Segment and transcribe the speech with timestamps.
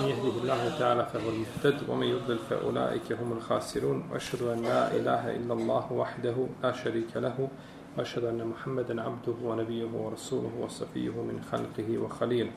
[0.00, 4.04] من يهده الله تعالى فهو المهتد ومن يضلل فأولئك هم الخاسرون.
[4.12, 7.48] وأشهد أن لا إله إلا الله وحده لا شريك له
[7.98, 12.50] وأشهد أن محمدا عبده ونبيه ورسوله وصفيه من خلقه وخليله.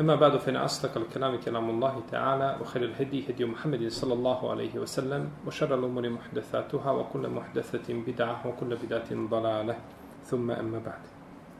[0.00, 4.74] أما بعد فإن أصدق الكلام كلام الله تعالى وخير الهدي هدي محمد صلى الله عليه
[4.78, 9.76] وسلم وشر الأمور محدثاتها وكل محدثة بدعة وكل بدعة ضلالة.
[10.24, 11.02] ثم أما بعد.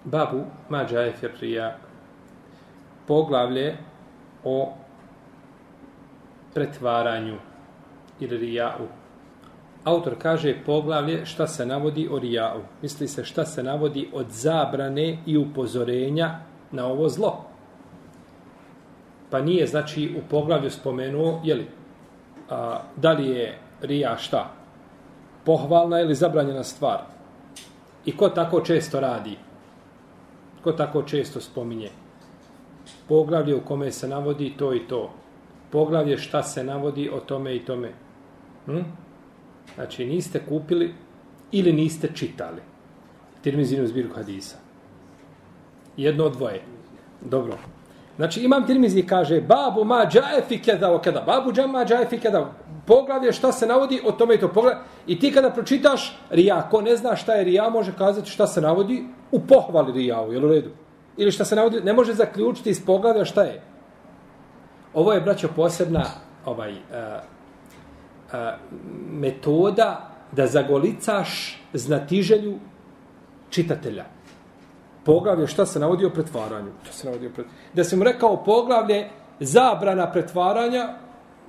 [0.06, 1.80] باب ما جاء في الرياء.
[3.10, 3.74] poglavlje
[4.44, 4.72] o
[6.54, 7.36] pretvaranju
[8.20, 8.88] ili rijau.
[9.84, 12.60] Autor kaže poglavlje šta se navodi o rijau.
[12.82, 16.38] Misli se šta se navodi od zabrane i upozorenja
[16.72, 17.44] na ovo zlo.
[19.30, 21.66] Pa nije, znači, u poglavlju spomenuo, jeli,
[22.50, 24.50] a, da li je rija šta?
[25.44, 27.00] Pohvalna ili zabranjena stvar?
[28.04, 29.36] I ko tako često radi?
[30.64, 31.90] Ko tako često spominje?
[33.10, 35.10] Poglavlje u kome se navodi to i to.
[35.70, 37.90] Poglavlje šta se navodi o tome i tome.
[38.66, 38.84] Hm?
[39.74, 40.94] Znači, niste kupili
[41.52, 42.62] ili niste čitali.
[43.42, 44.56] Tirmizinu zbirku hadisa.
[45.96, 46.62] Jedno od dvoje.
[47.20, 47.58] Dobro.
[48.16, 52.06] Znači, imam Tirmizi kaže, babu ma džaje fi kada o keda, Babu džaje ma džaje
[52.06, 52.52] fi keda,
[52.86, 54.48] Poglavlje šta se navodi o tome i to.
[54.48, 54.78] Poglavlje.
[55.06, 58.60] I ti kada pročitaš rija, ko ne zna šta je rija, može kazati šta se
[58.60, 60.32] navodi u pohvali rijavu.
[60.32, 60.70] Jel u redu?
[61.16, 63.62] Ili šta se navodi, ne može zaključiti iz poglavlja šta je.
[64.94, 66.04] Ovo je, braćo, posebna
[66.44, 66.78] ovaj, uh,
[68.32, 68.56] a,
[69.10, 72.54] metoda da zagolicaš znatiželju
[73.50, 74.04] čitatelja.
[75.04, 76.72] Poglavlje šta se navodi o pretvaranju.
[76.82, 77.58] Šta se navodi o pretvaranju.
[77.74, 79.08] Da sam rekao poglavlje
[79.40, 80.88] zabrana pretvaranja,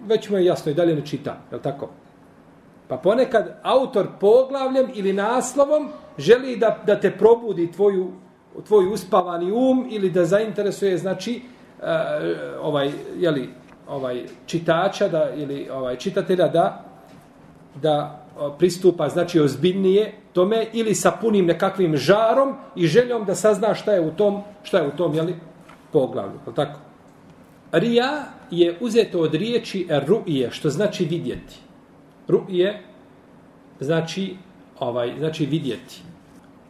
[0.06, 1.38] već mu je jasno i dalje ne čita.
[1.52, 1.90] Je li tako?
[2.88, 8.12] Pa ponekad autor poglavljem ili naslovom želi da, da te probudi tvoju
[8.68, 11.42] tvoj uspavani um ili da zainteresuje znači
[11.80, 11.86] uh,
[12.62, 13.50] ovaj je li
[13.88, 16.86] ovaj čitača da ili ovaj čitatelja da
[17.82, 18.18] da
[18.58, 24.02] pristupa znači ozbiljnije tome ili sa punim nekakvim žarom i željom da sazna šta je
[24.02, 25.36] u tom šta je u tom je li
[25.92, 26.80] poglavlju je tako
[27.72, 31.56] Rija je uzeto od riječi ru'ije, što znači vidjeti.
[32.28, 32.78] Ru'ije
[33.80, 34.36] znači
[34.80, 36.02] ovaj znači vidjeti.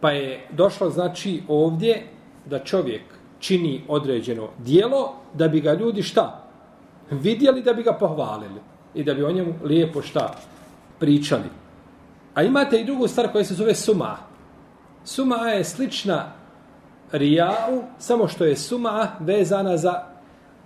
[0.02, 2.04] Pa je došlo znači ovdje
[2.46, 3.02] da čovjek
[3.40, 6.44] čini određeno dijelo da bi ga ljudi šta?
[7.12, 8.62] Vidjeli da bi ga pohvalili
[8.94, 10.34] i da bi o njemu lijepo šta
[11.00, 11.50] pričali.
[12.34, 14.18] A imate i drugu stvar koja se zove suma.
[15.04, 16.32] Suma je slična
[17.12, 20.04] rijau, samo što je suma vezana za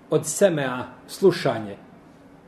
[0.10, 1.78] od semea, slušanje.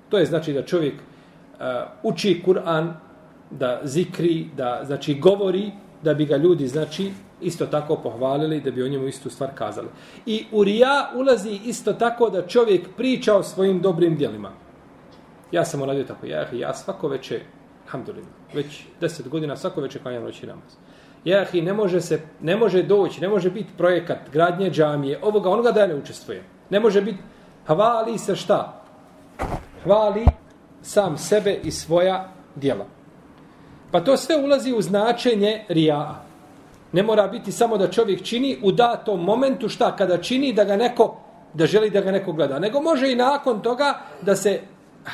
[0.09, 1.65] To je znači da čovjek uh,
[2.03, 2.93] uči Kur'an,
[3.51, 5.71] da zikri, da znači govori,
[6.01, 9.87] da bi ga ljudi, znači, isto tako pohvalili, da bi o njemu istu stvar kazali.
[10.25, 14.51] I u rija ulazi isto tako da čovjek priča o svojim dobrim dijelima.
[15.51, 17.39] Ja sam uradio tako, ja, ja svako veče,
[17.85, 20.75] alhamdulillah, već deset godina svako veče klanjam noći namaz.
[21.25, 25.71] Ja, ne može se, ne može doći, ne može biti projekat gradnje džamije, ovoga, onoga
[25.71, 26.43] da ja ne učestvujem.
[26.69, 27.17] Ne može biti,
[27.65, 28.83] hvali se šta?
[29.83, 30.25] Hvali
[30.81, 32.96] sam sebe i svoja djela.
[33.91, 36.23] Pa to sve ulazi u značenje rija.
[36.91, 40.75] Ne mora biti samo da čovjek čini u datom momentu šta kada čini da ga
[40.75, 41.15] neko
[41.53, 42.59] da želi da ga neko gleda.
[42.59, 44.59] Nego može i nakon toga da se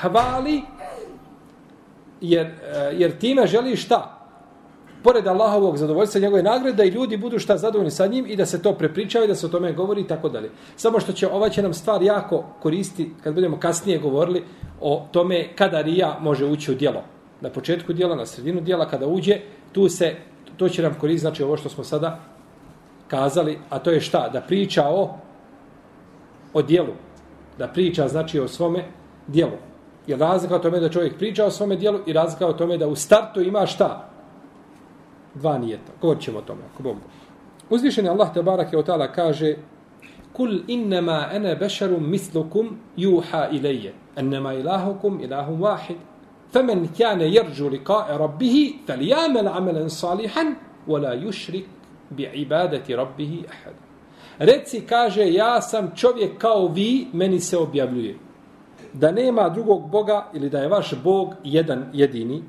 [0.01, 0.61] hvali
[2.21, 4.19] jer, eh, jer time želi šta?
[5.03, 8.45] Pored Allahovog zadovoljstva njegove nagrade da i ljudi budu šta zadovoljni sa njim i da
[8.45, 10.49] se to prepričava i da se o tome govori i tako dalje.
[10.75, 14.43] Samo što će ova će nam stvar jako koristi kad budemo kasnije govorili
[14.81, 17.12] o tome kada rija može ući u djelo
[17.43, 19.39] na početku dijela, na sredinu dijela, kada uđe,
[19.71, 20.15] tu se,
[20.57, 22.19] to će nam koristiti, znači ovo što smo sada
[23.07, 24.29] kazali, a to je šta?
[24.29, 25.17] Da priča o,
[26.53, 26.93] o dijelu.
[27.57, 28.85] Da priča, znači, o svome
[29.27, 29.59] dijelu.
[30.07, 32.87] Je razlika o tome da čovjek priča o svome dijelu i razlika o tome da
[32.87, 34.09] u startu ima šta?
[35.35, 35.91] Dva nijeta.
[36.01, 36.97] Govorit ćemo o tome, ako Bog
[37.69, 39.55] Uzvišen je Allah te barake od tala kaže
[40.33, 43.93] Kul innama ene bešarum mislukum juha ilaje.
[44.15, 46.12] Ennema ilahukum ilahum wahid.
[46.52, 50.54] فمن كان يرجو لقاء ربه فليعمل عملا صالحا
[50.88, 51.66] ولا يشرك
[52.10, 53.72] بعبادة ربه أحد
[54.38, 58.16] Reci, kaže, ja sam čovjek kao vi, meni se objavljuje.
[58.92, 62.42] Da nema drugog Boga ili da je vaš Bog jedan jedini.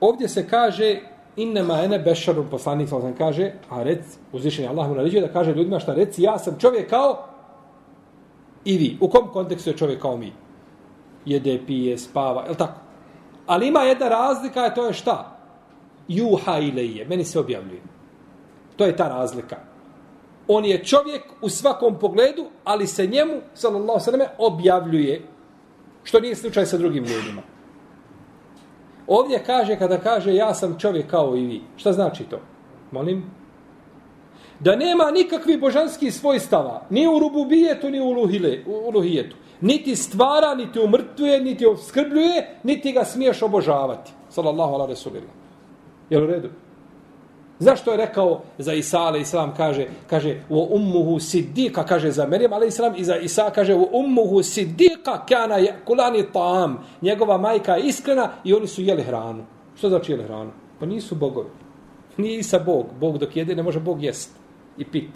[0.00, 1.00] Ovdje se kaže,
[1.36, 5.78] innema ene bešaru poslanik, sam kaže, a rec, uzvišenje Allah mu naređuje da kaže ljudima
[5.78, 7.26] šta reci, ja sam čovjek kao
[8.64, 8.98] i vi.
[9.00, 10.32] U kom kontekstu je čovjek kao mi?
[11.26, 12.80] Jede, pije, spava, je tako?
[13.49, 15.37] Ali ima jedna razlika, a to je šta?
[16.07, 17.81] Juha ilaje, meni se objavljuje.
[18.75, 19.57] To je ta razlika.
[20.47, 25.21] On je čovjek u svakom pogledu, ali se njemu, sallallahu sallam, objavljuje.
[26.03, 27.41] Što nije slučaj sa drugim ljudima.
[29.07, 31.61] Ovdje kaže, kada kaže ja sam čovjek kao i vi.
[31.77, 32.39] Šta znači to?
[32.91, 33.23] Molim?
[34.59, 36.85] Da nema nikakvi božanski svojstava.
[36.89, 39.35] Ni u rububijetu, ni u, luhile, u luhijetu.
[39.61, 44.11] Niti stvara, niti umrtvuje, niti obskrbljuje, niti ga smiješ obožavati.
[44.29, 45.31] Sallallahu ala resulillah.
[46.09, 46.49] Jel u redu?
[47.59, 52.53] Zašto je rekao za Isa, ali Islam kaže, kaže, u ummuhu siddika, kaže za Merijem,
[52.53, 56.75] ali Islam i za Isa kaže, u ummuhu siddika kana kulani ta'am.
[57.01, 59.45] Njegova majka je iskrena i oni su jeli hranu.
[59.75, 60.51] Što znači jeli hranu?
[60.79, 61.49] Pa nisu bogovi.
[62.17, 62.85] Nije Isa Bog.
[62.99, 64.35] Bog dok jede ne može Bog jest
[64.77, 65.09] i pit.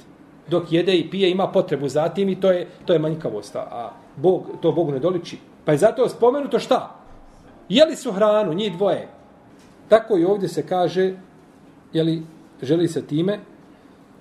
[0.50, 3.56] Dok jede i pije ima potrebu za tim i to je, to je manjkavost.
[3.56, 5.38] A Bog, to Bogu ne doliči.
[5.66, 6.96] Pa je zato spomenuto šta?
[7.70, 9.08] Jeli su hranu, njih dvoje.
[9.90, 11.14] Tako i ovdje se kaže,
[11.94, 12.24] jeli,
[12.62, 13.40] želi se time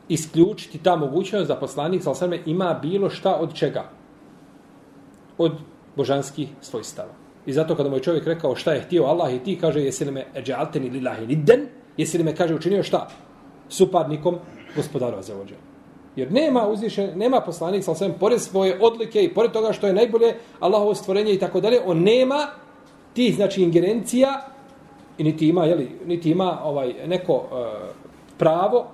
[0.08, 2.14] isključiti ta mogućnost da poslanik sal
[2.46, 3.84] ima bilo šta od čega?
[5.38, 5.52] Od
[5.96, 7.12] božanskih svojstava.
[7.46, 10.12] I zato kada moj čovjek rekao šta je htio Allah i ti, kaže jesi li
[10.12, 11.66] me eđalteni lillahi nidden,
[11.96, 13.08] jesi li me, kaže, učinio šta?
[13.68, 14.38] Supadnikom
[14.76, 15.71] gospodara za ođe.
[16.16, 19.92] Jer nema uzvišen, nema poslanik sal sveme, pored svoje odlike i pored toga što je
[19.92, 22.46] najbolje Allahovo stvorenje i tako dalje, on nema
[23.14, 24.46] tih, znači, ingerencija
[25.18, 27.42] i niti ima, jeli, niti ima ovaj, neko uh,
[28.38, 28.86] pravo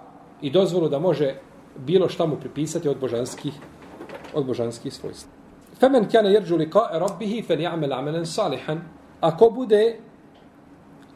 [0.43, 1.35] i dozvolu da može
[1.77, 3.53] bilo šta mu pripisati od božanskih
[4.35, 5.31] od božanskih svojstva.
[5.81, 8.81] Femen kana yarju liqa rabbih falyamal amalan salihan.
[9.21, 9.99] Ako bude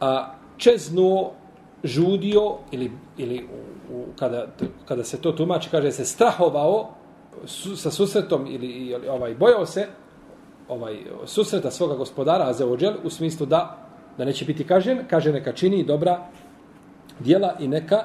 [0.00, 1.32] a čeznuo
[1.84, 4.46] žudio ili ili u, u, kada
[4.84, 6.90] kada se to tumači kaže se strahovao
[7.44, 9.86] su, sa susretom ili, ili ovaj bojao se
[10.68, 13.82] ovaj susreta svoga gospodara Azeođel u smislu da
[14.18, 16.26] da neće biti kažen, kaže neka čini dobra
[17.20, 18.04] djela i neka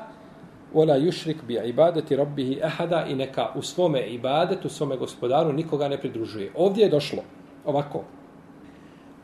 [0.73, 5.97] wala yushrik bi ibadati rabbih ahada i neka u svome ibadetu, svome gospodaru nikoga ne
[5.97, 6.51] pridružuje.
[6.55, 7.23] Ovdje je došlo
[7.65, 8.03] ovako.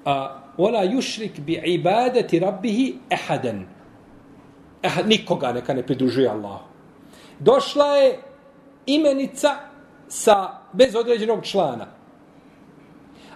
[0.06, 3.66] A wala yushrik bi ibadati rabbih ahadan.
[4.84, 6.64] Eh, nikoga neka ne pridružuje Allahu.
[7.40, 8.20] Došla je
[8.86, 9.56] imenica
[10.08, 11.88] sa bez određenog člana.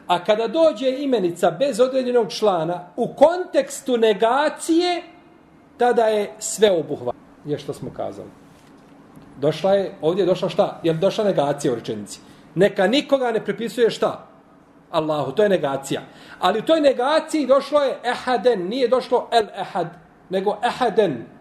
[0.08, 5.04] A kada dođe imenica bez određenog člana u kontekstu negacije,
[5.78, 8.30] tada je sve obuhvatno je što smo kazali.
[9.38, 10.80] Došla je, ovdje je došla šta?
[10.84, 12.20] Je došla negacija u rečenici?
[12.56, 14.28] Neka nikoga ne prepisuje šta?
[14.92, 16.02] Allahu, to je negacija.
[16.40, 19.88] Ali u toj negaciji došlo je ehaden, nije došlo el ehad,
[20.30, 21.37] nego ehaden.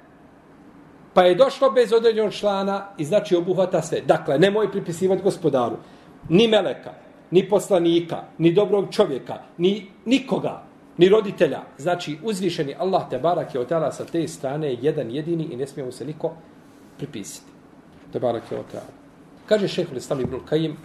[1.16, 4.00] Pa je došlo bez određenog člana i znači obuhvata sve.
[4.00, 5.76] Dakle, nemoj pripisivati gospodaru.
[6.28, 6.92] Ni meleka,
[7.30, 10.66] ni poslanika, ni dobrog čovjeka, ni nikoga
[10.98, 11.60] ni roditelja.
[11.78, 15.86] Znači, uzvišeni Allah te barak je otala sa te strane jedan jedini i ne smije
[15.86, 16.32] mu se niko
[16.98, 17.50] pripisiti.
[18.12, 18.92] Te barak je otala.
[19.46, 20.76] Kaže šehr Islam ibn Kajim,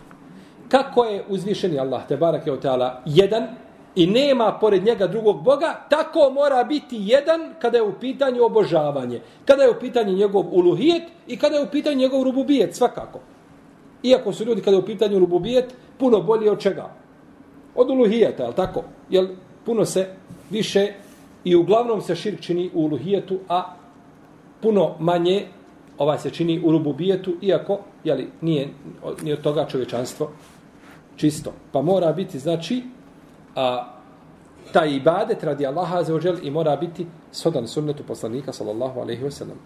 [0.69, 3.47] kako je uzvišeni Allah te barak je otala jedan
[3.95, 9.21] i nema pored njega drugog Boga, tako mora biti jedan kada je u pitanju obožavanje.
[9.45, 13.19] Kada je u pitanju njegov uluhijet i kada je u pitanju njegov rububijet, svakako.
[14.03, 16.89] Iako su ljudi kada je u pitanju rububijet, puno bolji od čega?
[17.75, 18.83] Od uluhijeta, je li tako?
[19.09, 19.27] Jel
[19.65, 20.07] puno se
[20.49, 20.93] više
[21.43, 23.75] i uglavnom se širk čini u uluhijetu, a
[24.61, 25.47] puno manje
[25.97, 28.69] ovaj se čini u rububijetu, iako jeli, nije,
[29.23, 30.31] nije od toga čovječanstvo
[31.15, 31.53] čisto.
[31.71, 32.83] Pa mora biti, znači,
[33.55, 33.93] a,
[34.73, 39.31] taj ibadet radi Allaha za ođel i mora biti sodan sunnetu poslanika, sallallahu alaihi wa
[39.31, 39.57] sallam.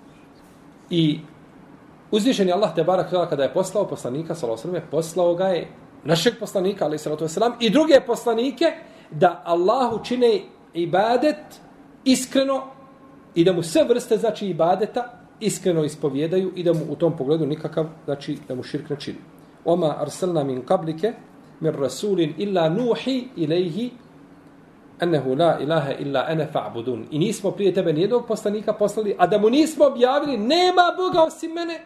[0.90, 1.20] I
[2.12, 5.68] uzvišen je Allah te barak kada je poslao poslanika, sallallahu alaihi wa poslao ga je
[6.04, 8.66] našeg poslanika, alaihi wa sallam, i druge poslanike,
[9.12, 10.42] da Allahu čine
[10.74, 11.62] ibadet
[12.06, 12.64] iskreno
[13.36, 17.46] i da mu sve vrste znači ibadeta iskreno ispovjedaju i da mu u tom pogledu
[17.46, 19.18] nikakav znači da mu širk ne čini.
[19.66, 21.14] Oma arsalna min qablike
[21.60, 23.92] min rasulin illa nuhi ilaihi
[25.00, 27.06] anahu la ilaha illa ana fa'budun.
[27.12, 31.52] I nismo prije tebe nijednog poslanika poslali, a da mu nismo objavili nema Boga osim
[31.52, 31.82] mene,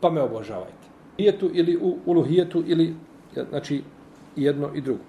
[0.00, 0.88] pa me obožavajte.
[1.18, 2.94] Hijetu ili u uluhijetu ili
[3.50, 3.82] znači
[4.36, 5.00] jedno i drugo.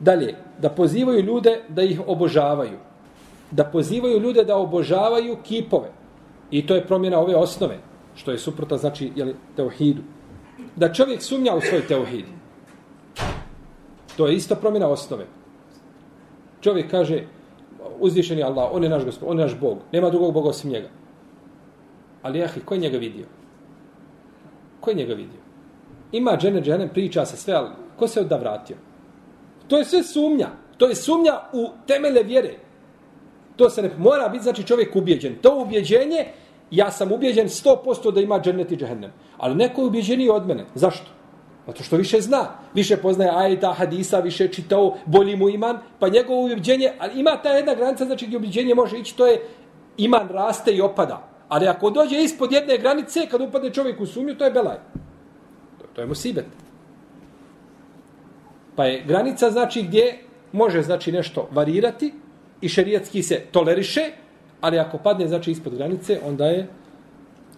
[0.00, 2.78] Dalje, da pozivaju ljude da ih obožavaju.
[3.50, 5.88] Da pozivaju ljude da obožavaju kipove.
[6.50, 7.78] I to je promjena ove osnove,
[8.14, 10.02] što je suprota, znači, jeli, teohidu.
[10.76, 12.24] Da čovjek sumnja u svoj teohid.
[14.16, 15.26] To je isto promjena osnove.
[16.60, 17.24] Čovjek kaže,
[17.98, 20.70] uzvišen je Allah, on je naš gospod, on je naš Bog, nema drugog Boga osim
[20.70, 20.88] njega.
[22.22, 23.26] Ali, jahi, ko je njega vidio?
[24.80, 25.40] Ko je njega vidio?
[26.12, 27.68] Ima džene, džene, priča se sve, ali
[27.98, 28.76] ko se odda vratio?
[29.68, 30.48] To je sve sumnja.
[30.76, 32.54] To je sumnja u temele vjere.
[33.56, 35.34] To se ne mora biti, znači čovjek ubjeđen.
[35.42, 36.26] To ubjeđenje
[36.70, 39.12] ja sam ubjeđen 100% da ima džennet i džehennem.
[39.36, 40.64] Ali neko je ubjeđeniji od mene.
[40.74, 41.15] Zašto?
[41.66, 46.44] Zato što više zna, više poznaje ajeta, hadisa, više čitao, bolji mu iman, pa njegovo
[46.44, 49.40] ubjeđenje, ali ima ta jedna granica, znači gdje ubjeđenje može ići, to je
[49.96, 51.28] iman raste i opada.
[51.48, 54.76] Ali ako dođe ispod jedne granice, kad upadne čovjek u sumnju, to je belaj.
[55.78, 56.46] To, to je musibet.
[58.76, 60.18] Pa je granica znači gdje
[60.52, 62.14] može znači nešto varirati
[62.60, 64.10] i šerijatski se toleriše,
[64.60, 66.68] ali ako padne znači ispod granice, onda je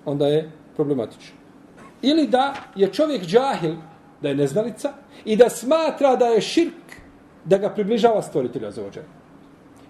[0.04, 1.36] onda je problematično.
[2.02, 3.74] Ili da je čovjek džahil,
[4.22, 4.92] da je neznalica
[5.24, 6.98] i da smatra da je širk
[7.44, 9.00] da ga približava stvoritelja za ođe.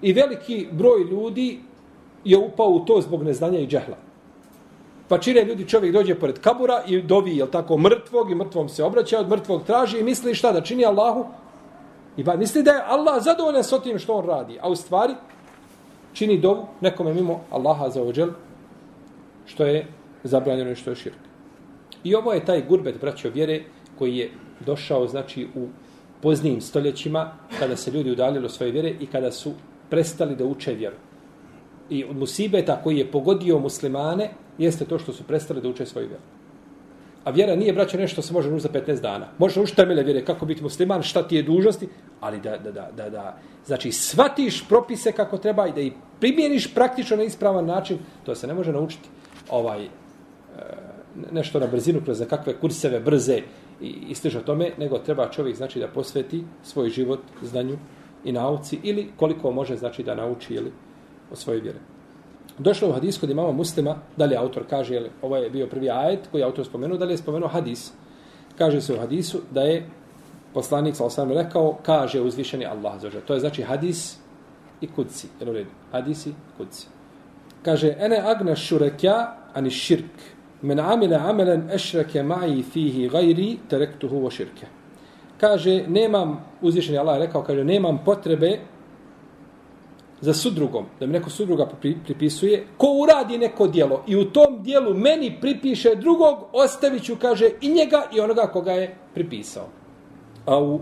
[0.02, 1.60] I veliki broj ljudi
[2.24, 3.96] je upao u to zbog neznanja i džehla.
[5.08, 8.84] Pa čine ljudi, čovjek dođe pored kabura i dovi, jel tako, mrtvog i mrtvom se
[8.84, 11.24] obraća, od mrtvog traži i misli šta da čini Allahu?
[12.16, 14.58] I ba, misli da je Allah zadovoljan s tim što on radi.
[14.60, 15.14] A u stvari
[16.12, 18.30] čini dovu nekome mimo Allaha za ođel,
[19.46, 19.86] što je
[20.24, 21.18] zabranjeno i što je širk.
[22.04, 23.62] I ovo je taj gurbet, braćo vjere,
[23.98, 24.30] koji je
[24.66, 25.68] došao, znači, u
[26.22, 29.52] poznijim stoljećima, kada se ljudi udaljili od svoje vjere i kada su
[29.90, 30.96] prestali da uče vjeru.
[31.90, 36.08] I od musibeta koji je pogodio muslimane, jeste to što su prestali da uče svoju
[36.08, 36.22] vjeru.
[37.24, 39.26] A vjera nije, braćo, nešto se može nući za 15 dana.
[39.38, 41.88] Može učiti temelje vjere, kako biti musliman, šta ti je dužnosti,
[42.20, 46.74] ali da, da, da, da, da, znači, shvatiš propise kako treba i da ih primjeniš
[46.74, 49.08] praktično na ispravan način, to se ne može naučiti
[49.50, 49.88] ovaj, e,
[51.32, 53.42] nešto na brzinu kroz kakve kurseve brze
[53.80, 57.78] i, i tome, nego treba čovjek znači da posveti svoj život znanju
[58.24, 60.72] i nauci ili koliko može znači da nauči ili
[61.32, 61.78] o svojoj vjeri.
[62.58, 65.90] Došlo u hadis kod imama muslima, da li autor kaže, jel, ovo je bio prvi
[65.90, 67.92] ajet koji je autor spomenuo, da li je spomenuo hadis.
[68.58, 69.86] Kaže se u hadisu da je
[70.54, 74.18] poslanik sa osam rekao, kaže uzvišeni Allah za To je znači hadis
[74.80, 75.28] i kudci.
[75.40, 75.70] Jel u redu?
[75.92, 76.86] Hadis i kudci.
[77.62, 80.37] Kaže, ene agna šurekja ani širk.
[80.62, 84.66] Men amila amelen ešreke ma'i fihi gajri terektuhu vo širke.
[85.40, 88.58] Kaže, nemam, uzvišeni Allah je rekao, kaže, nemam potrebe
[90.20, 91.68] za sudrugom, da mi neko sudruga
[92.04, 97.50] pripisuje, ko uradi neko dijelo i u tom dijelu meni pripiše drugog, ostavit ću, kaže,
[97.60, 99.66] i njega i onoga koga je pripisao.
[100.46, 100.80] A u,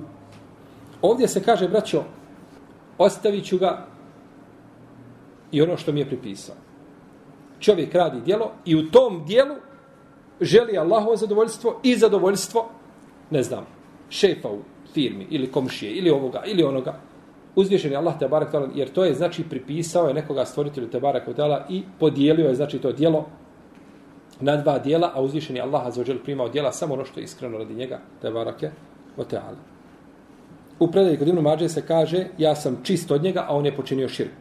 [1.02, 2.04] ovdje se kaže, braćo,
[2.99, 3.87] ostavit ću ga
[5.52, 6.54] i ono što mi je pripisao.
[7.61, 9.54] Čovjek radi dijelo i u tom dijelu
[10.40, 12.69] želi Allahovo zadovoljstvo i zadovoljstvo,
[13.31, 13.66] ne znam,
[14.11, 14.59] šefa u
[14.95, 17.00] firmi ili komšije ili ovoga ili onoga
[17.57, 21.00] uzvišen je Allah te tala, jer to je znači pripisao je nekoga stvoritelju te
[21.37, 23.26] tala i podijelio je znači to dijelo
[24.40, 27.59] na dva dijela, a uzvišen je Allah azzawajal primao dijela samo ono što je iskreno
[27.59, 28.71] radi njega te barake
[29.16, 29.57] o teala.
[30.78, 33.76] U predaji kod Ibn Mađe se kaže ja sam čist od njega, a on je
[33.76, 34.37] počinio širk.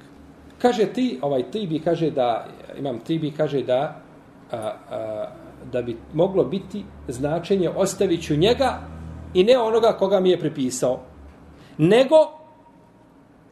[0.61, 2.47] Kaže ti, ovaj Tibi kaže da,
[2.79, 4.01] imam Tibi kaže da
[4.51, 5.27] a, a,
[5.71, 8.79] da bi moglo biti značenje ostaviću njega
[9.33, 10.99] i ne onoga koga mi je pripisao.
[11.77, 12.15] Nego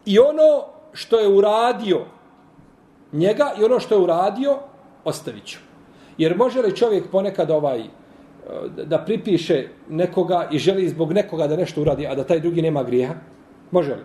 [0.05, 2.05] I ono što je uradio
[3.13, 4.57] njega i ono što je uradio
[5.03, 5.59] ostavit ću.
[6.17, 7.87] Jer može li čovjek ponekad ovaj eh,
[8.85, 12.83] da pripiše nekoga i želi zbog nekoga da nešto uradi, a da taj drugi nema
[12.83, 13.13] grijeha?
[13.71, 14.03] Može li?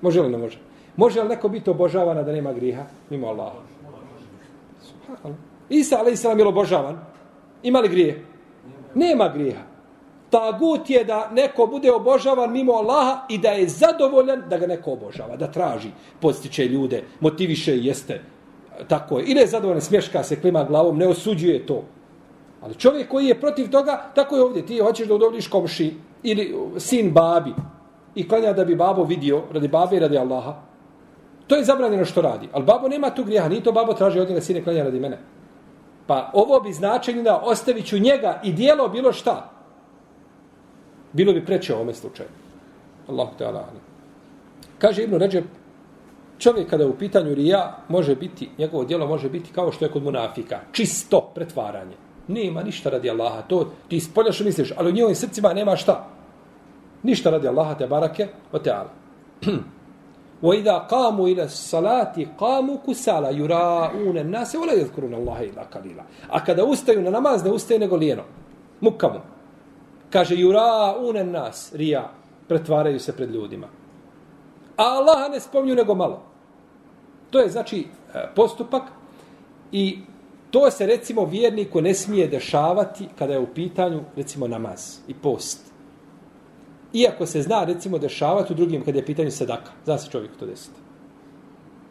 [0.00, 0.58] Može li ne može?
[0.96, 2.84] Može li neko biti obožavan da nema grijeha?
[3.10, 3.58] Mimo Allaha.
[5.68, 6.98] Isa, ali Isa nam je obožavan.
[7.66, 8.24] Ima li grije?
[8.94, 9.62] Nema grijeha.
[10.30, 14.92] Tagut je da neko bude obožavan mimo Allaha i da je zadovoljan da ga neko
[14.92, 18.20] obožava, da traži, postiče ljude, motiviše i jeste.
[18.88, 19.24] Tako je.
[19.26, 21.82] Ili je zadovoljan, smješka se, klima glavom, ne osuđuje to.
[22.62, 24.66] Ali čovjek koji je protiv toga, tako je ovdje.
[24.66, 27.54] Ti hoćeš da udovoljiš komši ili sin babi
[28.14, 30.54] i klanja da bi babo vidio radi babe i radi Allaha.
[31.46, 32.48] To je zabranjeno što radi.
[32.52, 33.48] Ali babo nema tu grijeha.
[33.48, 35.18] Ni to babo traži od njega sine klanja radi mene.
[36.06, 39.56] Pa ovo bi značenje da ostavit njega i dijelo bilo šta
[41.16, 42.28] bilo bi preče u ovome slučaju.
[43.08, 43.68] Allahu Teala.
[44.78, 45.44] Kaže Ibnu Ređeb,
[46.38, 49.90] čovjek kada je u pitanju rija, može biti, njegovo djelo može biti kao što je
[49.90, 50.60] kod munafika.
[50.72, 51.96] Čisto pretvaranje.
[52.28, 53.42] Nema ništa radi Allaha.
[53.42, 56.08] To ti spolja misliš, ali u njihovim srcima nema šta.
[57.02, 58.90] Ništa radi Allaha te barake o teala.
[60.41, 66.65] وَإِذَا قَامُوا إِلَى الصَّلَاةِ قَامُوا كُسَالَ يُرَاءُونَ النَّاسِ وَلَا يَذْكُرُونَ اللَّهَ إِلَّا قَلِيلًا A kada
[66.65, 68.23] ustaju na namaz, ne ustaju nego lijeno.
[68.81, 69.21] Mukamu
[70.11, 72.11] kaže jura unen nas, rija,
[72.47, 73.67] pretvaraju se pred ljudima.
[74.77, 76.21] A Allah ne spomnju nego malo.
[77.29, 78.83] To je znači e, postupak
[79.71, 79.99] i
[80.51, 85.64] to se recimo vjerniku ne smije dešavati kada je u pitanju recimo namaz i post.
[86.96, 89.70] Iako se zna recimo dešavati u drugim kada je pitanju sadaka.
[89.84, 90.80] Zna se čovjek to desiti.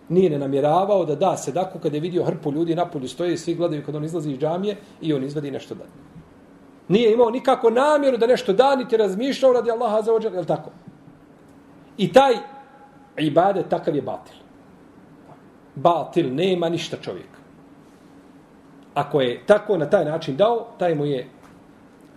[0.09, 3.37] Nije ne namjeravao da da sedaku kada je vidio hrpu ljudi na polju stoje i
[3.37, 5.83] svi gledaju kad on izlazi iz džamije i on izvadi nešto da.
[6.87, 10.71] Nije imao nikako namjeru da nešto da, niti razmišljao radi Allaha za ođer, je tako?
[11.97, 12.33] I taj
[13.17, 14.35] ibadet takav je batil.
[15.75, 17.39] Batil, nema ništa čovjeka.
[18.93, 21.29] Ako je tako na taj način dao, taj mu je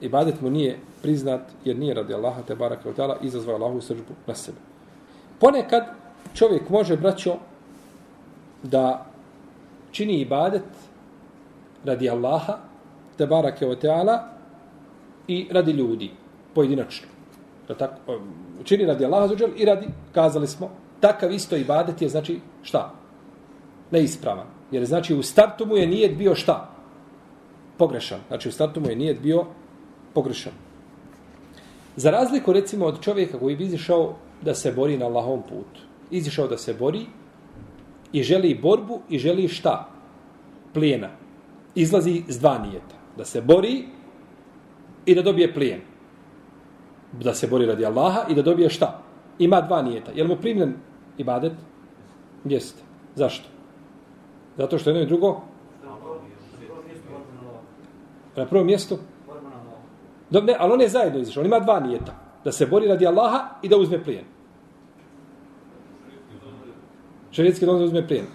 [0.00, 4.34] ibadet mu nije priznat jer nije radi Allaha te baraka od izazvao Allahu sržbu na
[4.34, 4.58] sebe.
[5.40, 5.84] Ponekad
[6.34, 7.36] čovjek može, braćo,
[8.62, 9.06] da
[9.90, 10.62] čini ibadet
[11.84, 12.58] radi Allaha
[13.16, 13.84] te barake od
[15.28, 16.10] i radi ljudi,
[16.54, 17.08] pojedinačno.
[17.68, 18.32] Da tako, um,
[18.64, 22.94] čini radi Allaha zađer i radi, kazali smo, takav isto ibadet je, znači, šta?
[23.90, 24.46] Neispravan.
[24.70, 26.70] Jer znači u startu mu je nijet bio šta?
[27.78, 28.20] Pogrešan.
[28.28, 29.44] Znači u startu mu je nijet bio
[30.14, 30.52] pogrešan.
[31.96, 35.80] Za razliku recimo od čovjeka koji bi izišao da se bori na Allahovom putu.
[36.10, 37.06] Izišao da se bori
[38.12, 39.88] i želi borbu i želi šta?
[40.74, 41.08] Plijena.
[41.74, 42.94] Izlazi s dva nijeta.
[43.16, 43.84] Da se bori
[45.06, 45.80] i da dobije plijen.
[47.12, 49.02] Da se bori radi Allaha i da dobije šta?
[49.38, 50.12] Ima dva nijeta.
[50.12, 50.74] Je li mu primljen
[51.18, 51.52] ibadet?
[52.44, 52.82] Jeste.
[53.14, 53.48] Zašto?
[54.56, 55.40] Zato što jedno i drugo?
[58.36, 58.98] Na prvom mjestu?
[60.30, 61.40] Dok ne, ali on je zajedno izišao.
[61.40, 62.12] On ima dva nijeta.
[62.44, 64.24] Da se bori radi Allaha i da uzme plijen.
[67.30, 68.26] Šarijetski dom da uzme plijen.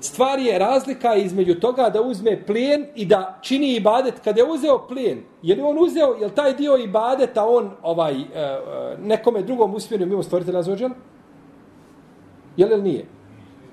[0.00, 4.78] Stvar je razlika između toga da uzme plijen i da čini ibadet kada je uzeo
[4.88, 5.22] plijen.
[5.42, 8.58] Je li on uzeo, je li taj dio ibadeta on ovaj, e, e,
[9.02, 10.94] nekome drugom usmjerio mimo stvoritelja zođan?
[12.56, 13.06] Je li nije?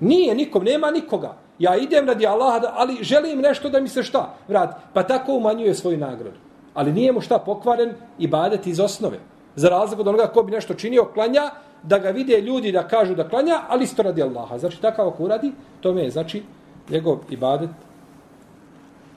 [0.00, 1.36] Nije nikom, nema nikoga.
[1.58, 4.74] Ja idem radi Allaha, ali želim nešto da mi se šta vrati.
[4.92, 6.45] Pa tako umanjuje svoju nagradu.
[6.76, 9.18] Ali nije mu šta pokvaren ibadet iz osnove.
[9.56, 11.50] Za razliku od onoga ko bi nešto činio, klanja,
[11.82, 14.58] da ga vide ljudi da kažu da klanja, ali isto radi Allaha.
[14.58, 16.42] Znači, takav ako uradi, tome je, znači,
[16.90, 17.70] njegov ibadet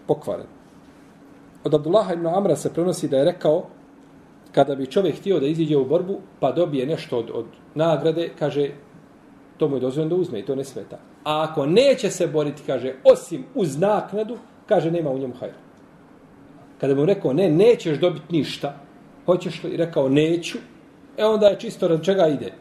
[0.08, 0.48] pokvaren.
[1.64, 3.64] Od Abdullaha ibn Amra se prenosi da je rekao,
[4.52, 8.70] kada bi čovjek htio da iziđe u borbu, pa dobije nešto od, od nagrade, kaže,
[9.58, 10.98] to mu je dozvoljeno da uzme i to ne sveta.
[11.24, 15.69] A ako neće se boriti, kaže, osim uz naknadu, kaže, nema u njemu hajra.
[16.80, 18.76] Kada mu rekao, ne, nećeš dobiti ništa,
[19.26, 20.58] hoćeš li, rekao, neću,
[21.18, 22.54] e onda je čisto rad čega ide.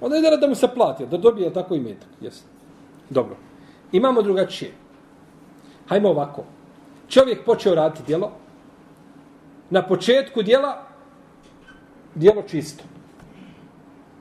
[0.00, 2.08] Onda ide da mu se plati, da dobije tako i metak.
[2.20, 2.42] Jes.
[3.10, 3.36] Dobro.
[3.92, 4.72] Imamo drugačije.
[5.88, 6.44] Hajmo ovako.
[7.08, 8.32] Čovjek počeo raditi djelo.
[9.70, 10.86] Na početku djela
[12.14, 12.84] djelo čisto.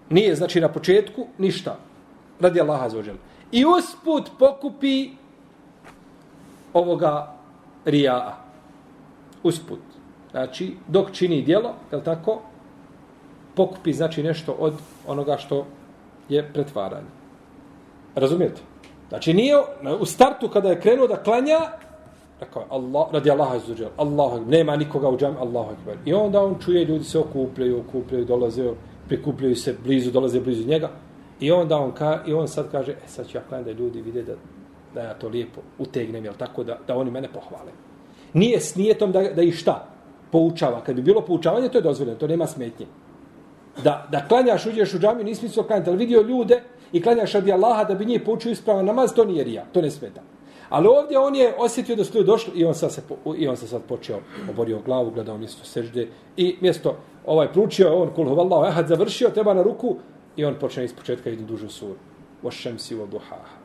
[0.10, 1.78] Nije, znači, na početku ništa.
[2.40, 3.16] Radi Allaha zaođel.
[3.52, 5.10] I usput pokupi
[6.74, 7.36] ovoga
[7.86, 8.45] rijaa.
[9.46, 9.80] Usput.
[10.32, 12.42] Znači, dok čini djelo, je tako,
[13.56, 14.74] pokupi znači nešto od
[15.08, 15.66] onoga što
[16.30, 17.08] je pretvaranje.
[18.16, 18.62] Razumijete?
[19.10, 19.56] Znači nije
[20.00, 21.60] u startu kada je krenuo da klanja,
[22.40, 25.96] rekao je Allah, radi Allaha izuđel, Allah, nema nikoga u džami, Allahu akbar.
[26.06, 28.74] I onda on čuje ljudi se okupljaju, okupljaju, dolaze,
[29.08, 30.90] prikupljaju se blizu, dolaze blizu njega.
[31.40, 34.02] I onda on, ka, i on sad kaže, e sad ću ja klanjati da ljudi
[34.02, 34.34] vide da,
[34.94, 37.72] da ja to lijepo utegnem, jel tako, da, da oni mene pohvale.
[38.36, 39.88] Nije s nijetom da, da ih šta?
[40.32, 40.84] Poučava.
[40.84, 42.86] Kad bi bilo poučavanje, to je dozvoljeno, to nema smetnje
[43.84, 47.52] da, da klanjaš, uđeš u džamiju, nisi mislio klanjati, ali vidio ljude i klanjaš radi
[47.52, 50.22] Allaha da bi njih poučio ispravan namaz, to nije rija, to ne smeta.
[50.70, 53.02] Ali ovdje on je osjetio da su ljudi došli i on, sad se,
[53.38, 54.20] i on se sad počeo,
[54.50, 59.54] oborio glavu, gledao mjesto sežde i mjesto ovaj pručio, on kul huvallahu ehad završio, treba
[59.54, 59.96] na ruku
[60.36, 61.96] i on počne iz početka jednu dužu suru.
[62.42, 63.58] Vošem šemsi u duhaha,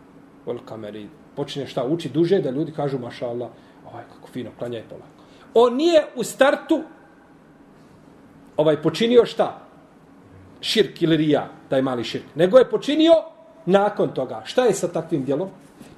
[0.46, 1.08] vol kameri.
[1.36, 3.48] Počne šta uči duže da ljudi kažu maša Allah,
[3.92, 5.08] ovaj kako fino, klanjaj polako.
[5.54, 6.82] On nije u startu
[8.56, 9.70] ovaj počinio šta?
[10.60, 13.12] širk ili rija, taj mali širk, nego je počinio
[13.66, 14.42] nakon toga.
[14.44, 15.48] Šta je sa takvim djelom?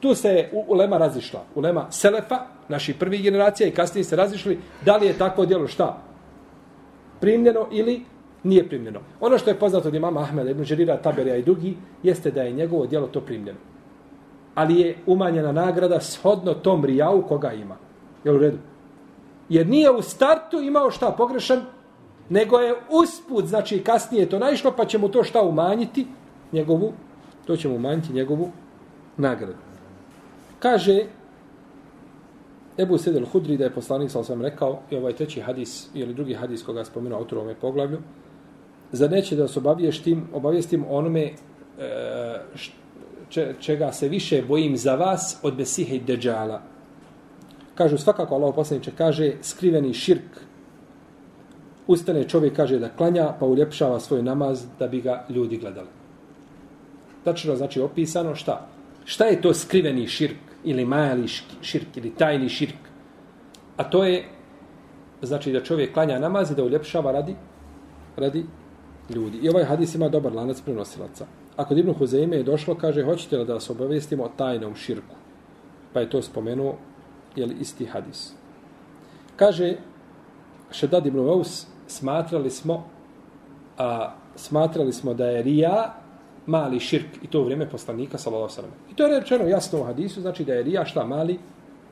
[0.00, 1.44] Tu se je ulema razišla.
[1.54, 6.02] Ulema Selefa, naši prvi generacija i kasnije se razišli da li je takvo djelo šta?
[7.20, 8.04] Primljeno ili
[8.42, 9.00] nije primljeno.
[9.20, 12.52] Ono što je poznato od imama Ahmeda, Ibn Žerira, Taberija i drugi, jeste da je
[12.52, 13.58] njegovo djelo to primljeno.
[14.54, 17.76] Ali je umanjena nagrada shodno tom rijavu koga ima.
[18.24, 18.58] Je u redu?
[19.48, 21.60] Jer nije u startu imao šta pogrešan,
[22.28, 26.06] nego je usput, znači kasnije to naišlo, pa ćemo to šta umanjiti,
[26.52, 26.92] njegovu,
[27.46, 28.50] to ćemo umanjiti njegovu
[29.16, 29.58] nagradu.
[30.58, 31.04] Kaže
[32.78, 36.34] Ebu Sedel Hudri da je poslanik, sal sam rekao, i ovaj treći hadis, ili drugi
[36.34, 37.98] hadis koga spomenuo autor ovome poglavlju,
[38.92, 41.32] za neće da se obaviještim, obavijestim onome e,
[43.60, 46.62] čega se više bojim za vas od Besihe i Deđala.
[47.74, 50.40] Kažu, svakako Allah poslaniče kaže, skriveni širk
[51.86, 55.88] ustane čovjek kaže da klanja pa uljepšava svoj namaz da bi ga ljudi gledali.
[57.24, 58.68] tačno znači opisano šta?
[59.04, 61.28] Šta je to skriveni širk ili majali
[61.62, 62.78] širk ili tajni širk?
[63.76, 64.24] A to je
[65.22, 67.34] znači da čovjek klanja namaz i da uljepšava radi
[68.16, 68.44] radi
[69.14, 69.38] ljudi.
[69.42, 71.26] I ovaj hadis ima dobar lanac prenosilaca.
[71.56, 75.14] Ako Ibnu Huzeime je došlo, kaže, hoćete li da vas obavestimo o tajnom širku?
[75.92, 76.74] Pa je to spomenuo,
[77.36, 78.32] je li isti hadis.
[79.36, 79.76] Kaže,
[80.72, 82.84] Šedad ibn Vaus, smatrali smo,
[83.78, 85.94] a, smatrali smo da je rija
[86.46, 88.70] mali širk i to u vrijeme poslanika, sallallahu sallam.
[88.90, 91.38] I to je rečeno jasno u hadisu, znači da je rija šta mali,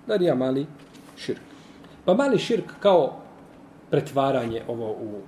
[0.06, 0.66] da je rija mali
[1.16, 1.40] širk.
[2.04, 3.16] Pa mali širk kao
[3.90, 5.20] pretvaranje ovo u,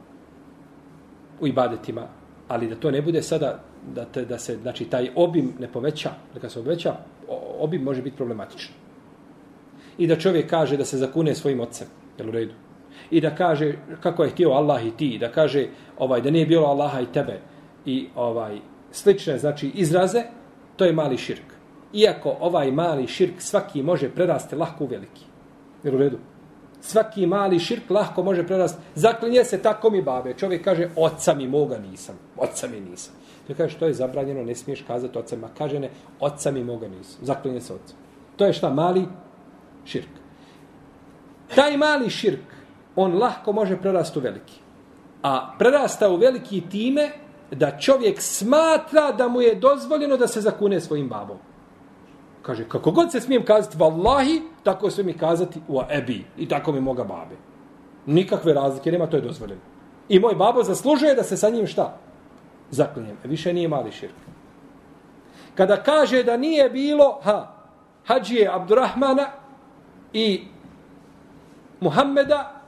[1.40, 2.06] u ibadetima,
[2.48, 3.60] ali da to ne bude sada
[3.94, 6.96] da, te, da se znači taj obim ne poveća, da kad se poveća,
[7.58, 8.74] obim može biti problematičan.
[9.98, 11.86] I da čovjek kaže da se zakune svojim ocem,
[12.18, 12.52] jel u redu?
[13.10, 15.66] I da kaže kako je htio Allah i ti, da kaže
[15.98, 17.40] ovaj da nije bilo Allaha i tebe
[17.86, 18.58] i ovaj
[18.92, 20.22] slične znači izraze,
[20.76, 21.52] to je mali širk.
[21.92, 25.24] Iako ovaj mali širk svaki može prerasti lahko u veliki.
[25.84, 26.18] Jel u redu?
[26.80, 28.82] Svaki mali širk lahko može prerasti.
[28.94, 30.34] Zaklinje se tako mi babe.
[30.34, 32.18] Čovjek kaže, oca mi moga nisam.
[32.36, 33.14] Oca mi nisam.
[33.46, 35.48] To kaže, što je zabranjeno, ne smiješ kazati oca ma.
[35.58, 37.18] Kaže ne, oca mi moga nisam.
[37.22, 37.94] Zaklinje se oca.
[38.36, 38.70] To je šta?
[38.70, 39.06] Mali
[39.84, 40.08] širk.
[41.54, 42.54] Taj mali širk,
[42.96, 44.60] on lahko može prerasti u veliki.
[45.22, 47.10] A prerasta u veliki time
[47.50, 51.36] da čovjek smatra da mu je dozvoljeno da se zakune svojim babom.
[52.42, 56.24] Kaže, kako god se smijem kazati vallahi, tako se mi kazati u ebi.
[56.38, 57.36] I tako mi moga babe.
[58.06, 59.60] Nikakve razlike nema, to je dozvoljeno.
[60.08, 61.98] I moj babo zaslužuje da se sa njim šta?
[62.72, 63.16] Zaklinjem.
[63.24, 64.14] E, više nije mali širk.
[65.54, 67.46] Kada kaže da nije bilo, ha,
[68.06, 69.26] hađije Abdurrahmana
[70.12, 70.44] i
[71.80, 72.62] Muhammeda,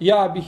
[0.00, 0.44] ja bih,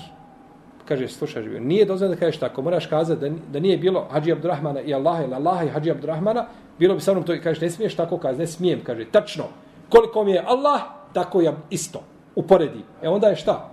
[0.88, 4.81] kaže, slušaj, nije dozvoljeno da kažeš tako, moraš kazati da, da nije bilo Hadži Abdurrahmana
[4.81, 6.47] i Allaha ili Allaha i hađije Abdurrahmana,
[6.79, 9.45] bilo bi sa mnom to i kažeš, ne smiješ tako kazati, ne smijem, kaže, tačno,
[9.88, 10.81] koliko mi je Allah,
[11.12, 12.03] tako je isto,
[12.35, 12.85] uporedi.
[13.03, 13.68] E onda je šta?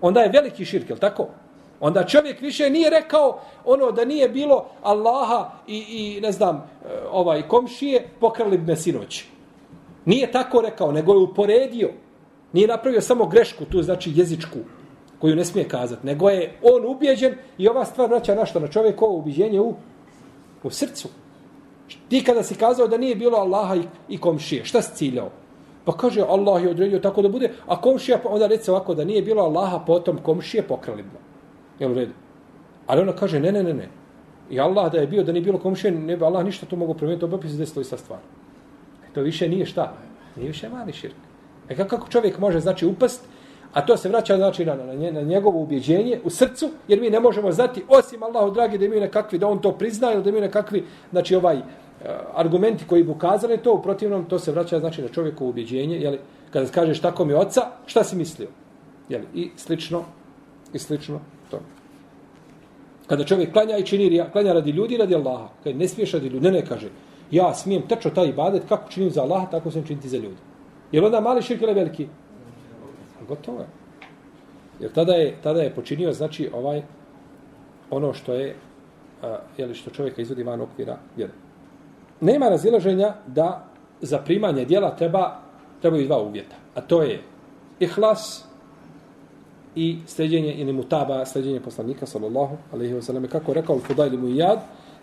[0.00, 1.28] Onda je veliki širk, je tako?
[1.80, 6.88] Onda čovjek više nije rekao ono da nije bilo Allaha i, i ne znam, e,
[7.10, 9.24] ovaj komšije pokrali bi me sinoć.
[10.04, 11.90] Nije tako rekao, nego je uporedio.
[12.52, 14.58] Nije napravio samo grešku, tu znači jezičku,
[15.18, 18.60] koju ne smije kazati, nego je on ubjeđen i ova stvar vraća na što?
[18.60, 19.74] Na čovjekovo ubiđenje u,
[20.62, 21.08] u srcu.
[22.08, 25.30] Ti kada si kazao da nije bilo Allaha i, i komšije, šta si ciljao?
[25.84, 29.04] Pa kaže, Allah je odredio tako da bude, a komšija, pa onda reci ovako, da
[29.04, 31.29] nije bilo Allaha, potom komšije pokrali bi.
[31.80, 32.12] Jel u redu?
[32.86, 33.88] Ali ona kaže, ne, ne, ne, ne.
[34.50, 36.94] I Allah da je bio, da nije bilo komšije, ne bi Allah ništa to mogu
[36.94, 38.18] promijeniti, to bi se desilo ista stvar.
[39.08, 39.92] E to više nije šta?
[40.36, 41.14] Nije više mali širk.
[41.68, 43.24] E kako čovjek može, znači, upast,
[43.72, 47.20] a to se vraća, znači, na, na, na njegovo ubjeđenje u srcu, jer mi ne
[47.20, 50.42] možemo znati, osim Allahu dragi, da imaju nekakvi, da on to prizna, ili da imaju
[50.42, 51.62] nekakvi, znači, ovaj, e,
[52.34, 56.18] argumenti koji bi ukazali to, u protivnom, to se vraća, znači, na čovjekovo ubjeđenje, jeli,
[56.50, 58.48] kada kažeš tako mi oca, šta si mislio?
[59.08, 60.04] Jeli, i slično,
[60.72, 61.60] i slično to.
[63.06, 65.48] Kada čovjek klanja i čini, klanja radi ljudi, radi Allaha.
[65.64, 66.88] Kada ne smiješ radi ljudi, ne ne kaže,
[67.30, 70.36] ja smijem tečo taj ibadet, kako činim za Allaha, tako sam činiti za ljudi.
[70.92, 72.08] Je onda mali širk ili veliki?
[73.28, 73.66] Gotovo je.
[74.80, 76.82] Jer tada je, tada je počinio, znači, ovaj,
[77.90, 78.56] ono što je,
[79.22, 81.30] a, je li što čovjeka izvodi van okvira, jer
[82.20, 83.66] nema razilaženja da
[84.00, 85.40] za primanje dijela treba,
[85.80, 86.56] trebaju dva uvjeta.
[86.74, 87.20] A to je
[87.80, 88.49] ihlas
[89.74, 94.28] i sljeđenje ili mutaba, sljeđenje poslanika, sallallahu alaihi wa sallam, kako rekao u Fudajli mu
[94.28, 94.58] jad,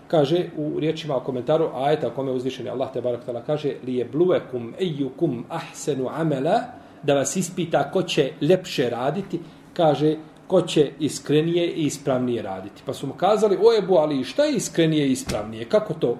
[0.08, 3.96] kaže u riječima u komentaru ajeta o kome uzvišeni Allah te barak tala kaže li
[3.96, 6.62] je bluekum ejukum ahsenu amela
[7.04, 9.40] da vas ispita ko će lepše raditi
[9.74, 10.16] kaže
[10.48, 12.82] ko će iskrenije i ispravnije raditi.
[12.86, 15.66] Pa su mu kazali o Ebu Ali šta je iskrenije i ispravnije?
[15.66, 16.18] Kako to?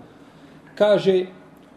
[0.76, 1.26] Kaže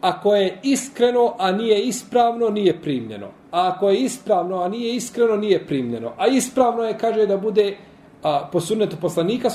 [0.01, 5.35] ako je iskreno a nije ispravno nije primljeno a ako je ispravno a nije iskreno
[5.35, 7.77] nije primljeno a ispravno je kaže da bude
[8.23, 9.49] a, po sunnetu poslanika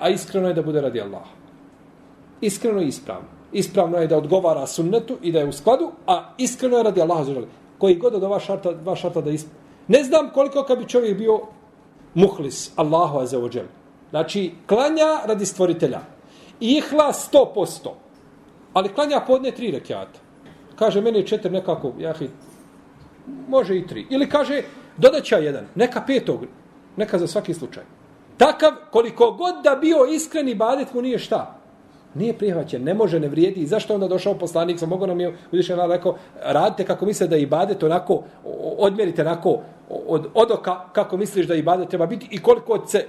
[0.00, 1.48] a iskreno je da bude radi Allaha
[2.40, 3.28] iskreno i ispravno.
[3.52, 7.24] Ispravno je da odgovara sunnetu i da je u skladu, a iskreno je radi Allaha
[7.24, 7.46] zaželi.
[7.78, 9.58] Koji god od ova šarta, dva šarta da ispravno.
[9.88, 11.40] Ne znam koliko kad bi čovjek bio
[12.14, 13.64] muhlis Allahu azeođel.
[14.10, 16.00] Znači, klanja radi stvoritelja.
[16.60, 17.90] Ihla 100%.
[18.72, 20.20] Ali klanja podne tri rekiata.
[20.76, 22.28] Kaže, meni je četiri nekako, jahi,
[23.48, 24.06] može i tri.
[24.10, 24.62] Ili kaže,
[24.96, 26.46] dodaća jedan, neka petog,
[26.96, 27.82] neka za svaki slučaj.
[28.36, 31.58] Takav, koliko god da bio iskreni badet mu nije šta
[32.14, 33.60] nije prihvaćen, ne može, ne vrijedi.
[33.60, 34.78] I zašto onda došao poslanik?
[34.78, 38.22] Sam mogu nam je uzvišen Allah rekao, radite kako misle da ibadet onako,
[38.78, 39.60] odmjerite onako
[40.06, 43.06] od, od oka kako misliš da ibadet treba biti i koliko se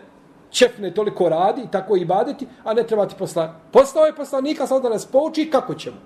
[0.50, 3.54] čefne, toliko radi, tako i badeti, a ne treba ti posla.
[3.72, 5.98] Poslao je poslanika, sad da nas pouči kako ćemo.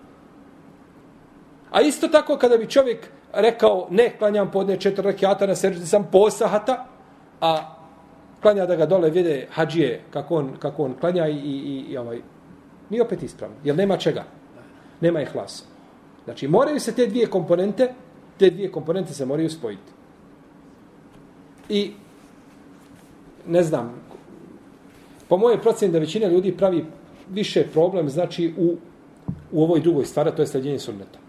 [1.71, 6.07] A isto tako kada bi čovjek rekao, ne, klanjam podne četiri rekiata na seždi sam
[6.11, 6.85] posahata,
[7.41, 7.75] a
[8.41, 12.21] klanja da ga dole vide hađije kako on, kako on klanja i, i, i ovaj,
[12.89, 13.55] nije opet ispravno.
[13.63, 14.23] Jer nema čega.
[15.01, 15.63] Nema ih hlas.
[16.23, 17.93] Znači, moraju se te dvije komponente,
[18.37, 19.91] te dvije komponente se moraju spojiti.
[21.69, 21.91] I,
[23.47, 24.03] ne znam,
[25.27, 26.85] po moje procjeni da većina ljudi pravi
[27.29, 28.75] više problem, znači, u,
[29.51, 31.22] u ovoj drugoj stvari, to je sljeđenje sunneta.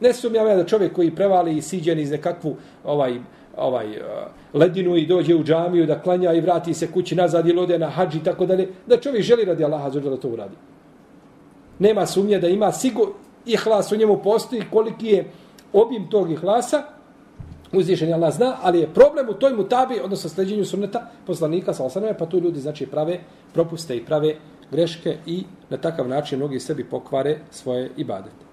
[0.00, 3.18] Ne sumnjam ja da čovjek koji prevali i siđe iz nekakvu ovaj,
[3.56, 4.00] ovaj, eh,
[4.54, 7.88] ledinu i dođe u džamiju da klanja i vrati se kući nazad ili ode na
[7.88, 10.54] hađi i tako dalje, da čovjek želi radi Allaha za da to uradi.
[11.78, 13.08] Nema sumnje da ima sigur
[13.46, 15.30] ihlas u njemu postoji koliki je
[15.72, 16.82] obim tog ihlasa,
[17.72, 21.84] uzvišen je Allah zna, ali je problem u toj mutabi, odnosno sleđenju sunneta poslanika sa
[21.84, 23.20] osanove, pa tu ljudi znači prave
[23.52, 24.34] propuste i prave
[24.70, 28.43] greške i na takav način mnogi sebi pokvare svoje ibadete.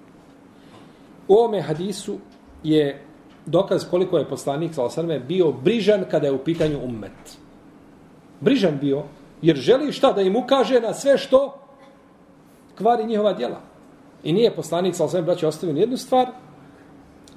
[1.32, 2.18] U ovome hadisu
[2.64, 3.02] je
[3.46, 7.38] dokaz koliko je poslanik sa bio brižan kada je u pitanju ummet.
[8.40, 9.04] Brižan bio,
[9.42, 11.62] jer želi šta da im ukaže na sve što
[12.78, 13.62] kvari njihova djela.
[14.24, 16.28] I nije poslanik sa braće ostavio jednu stvar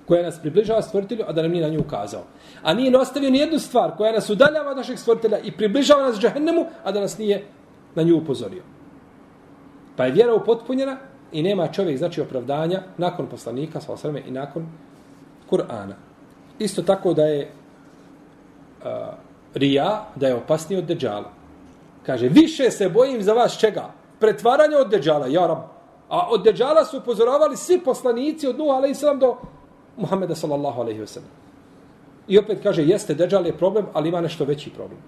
[0.06, 2.22] koja nas približava stvoritelju, a da nam nije na nju ukazao.
[2.62, 6.18] A nije ostavio ni jednu stvar koja nas udaljava od našeg stvoritelja i približava nas
[6.18, 7.44] džahennemu, a da nas nije
[7.94, 8.62] na nju upozorio.
[9.96, 10.96] Pa je vjera upotpunjena
[11.34, 14.66] i nema čovjek znači opravdanja nakon poslanika sa osanove i nakon
[15.50, 15.94] Kur'ana.
[16.58, 17.50] Isto tako da je
[18.80, 18.86] uh,
[19.54, 21.30] rija, da je opasniji od deđala.
[22.06, 23.90] Kaže, više se bojim za vas čega?
[24.20, 25.58] Pretvaranje od deđala, ja rab.
[26.08, 29.36] A od deđala su upozoravali svi poslanici od Nuh, ali i do
[29.96, 31.30] Muhammeda sallallahu alaihi wa sallam.
[32.28, 34.98] I opet kaže, jeste, deđal je problem, ali ima nešto veći problem.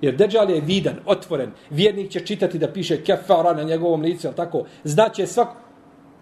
[0.00, 1.50] Jer deđal je vidan, otvoren.
[1.70, 5.56] Vjernik će čitati da piše kefara na njegovom licu, ali tako, znaće svako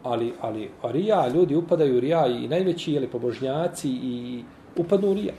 [0.02, 4.44] ali, ali rija, ljudi upadaju u rija i najveći jeli, pobožnjaci i
[4.76, 5.32] upadnu u rija.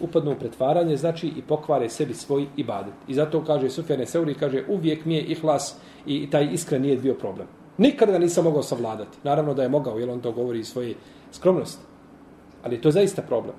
[0.00, 2.94] Upadnu u pretvaranje, znači i pokvare sebi svoj ibadet.
[3.08, 5.76] I zato kaže Sufjane Seuri, kaže uvijek mi je ihlas
[6.06, 7.46] i taj iskren nije bio problem.
[7.78, 9.18] Nikada ga nisam mogao savladati.
[9.22, 10.94] Naravno da je mogao, jer on to govori iz svoje
[11.32, 11.82] skromnosti.
[12.62, 13.54] Ali to je zaista problem.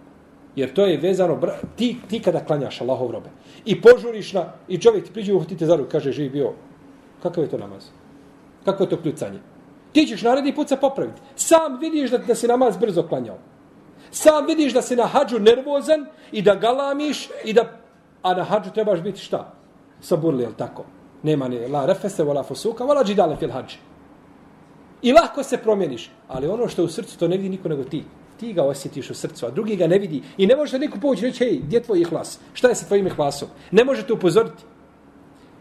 [0.56, 1.40] Jer to je vezano,
[1.76, 3.30] ti, ti kada klanjaš Allahov robe
[3.66, 6.54] i požuriš na, i čovjek ti priđe uhvatite za ruku, kaže, živ bio,
[7.24, 7.86] kakav je to namaz?
[8.66, 9.40] Kako je to kljucanje?
[9.92, 11.22] Ti ćeš naredni put se popraviti.
[11.36, 13.38] Sam vidiš da, da si namaz brzo klanjao.
[14.12, 17.64] Sam vidiš da si na hađu nervozan i da galamiš i da...
[18.22, 19.54] A na hađu trebaš biti šta?
[20.02, 20.86] Saburli, jel tako?
[21.24, 23.78] Nema ni la refese, vola fusuka, wala džidale fil hađi.
[25.02, 26.12] I lako se promijeniš.
[26.28, 28.04] Ali ono što je u srcu, to ne vidi niko nego ti.
[28.40, 30.22] Ti ga osjetiš u srcu, a drugi ga ne vidi.
[30.38, 32.40] I ne može da niko povući reći, hej, gdje je tvoj ihlas?
[32.54, 33.50] Šta je sa tvojim ihlasom?
[33.72, 34.64] Ne možete upozoriti.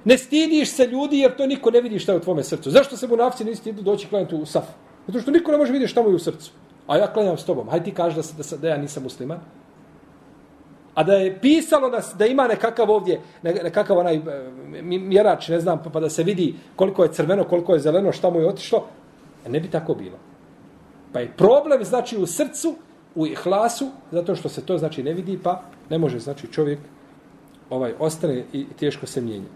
[0.04, 2.70] Ne stidiš se ljudi jer to niko ne vidi šta je u tvome srcu.
[2.70, 4.64] Zašto se munafci ne stidu doći klanjati u saf?
[5.06, 6.50] Zato što niko ne može vidjeti šta mu je u srcu.
[6.86, 7.68] A ja klanjam s tobom.
[7.68, 9.40] Hajde ti kaži da, se, da, da ja nisam musliman.
[10.94, 14.20] A da je pisalo da, da ima nekakav ovdje, nekakav onaj e,
[14.82, 18.30] mjerač, ne znam, pa, pa da se vidi koliko je crveno, koliko je zeleno, šta
[18.30, 18.84] mu je otišlo,
[19.46, 20.18] e, ne bi tako bilo.
[21.14, 22.74] Pa je problem, znači, u srcu,
[23.14, 26.78] u ihlasu, zato što se to, znači, ne vidi, pa ne može, znači, čovjek
[27.70, 29.46] ovaj ostane i teško se mijenja.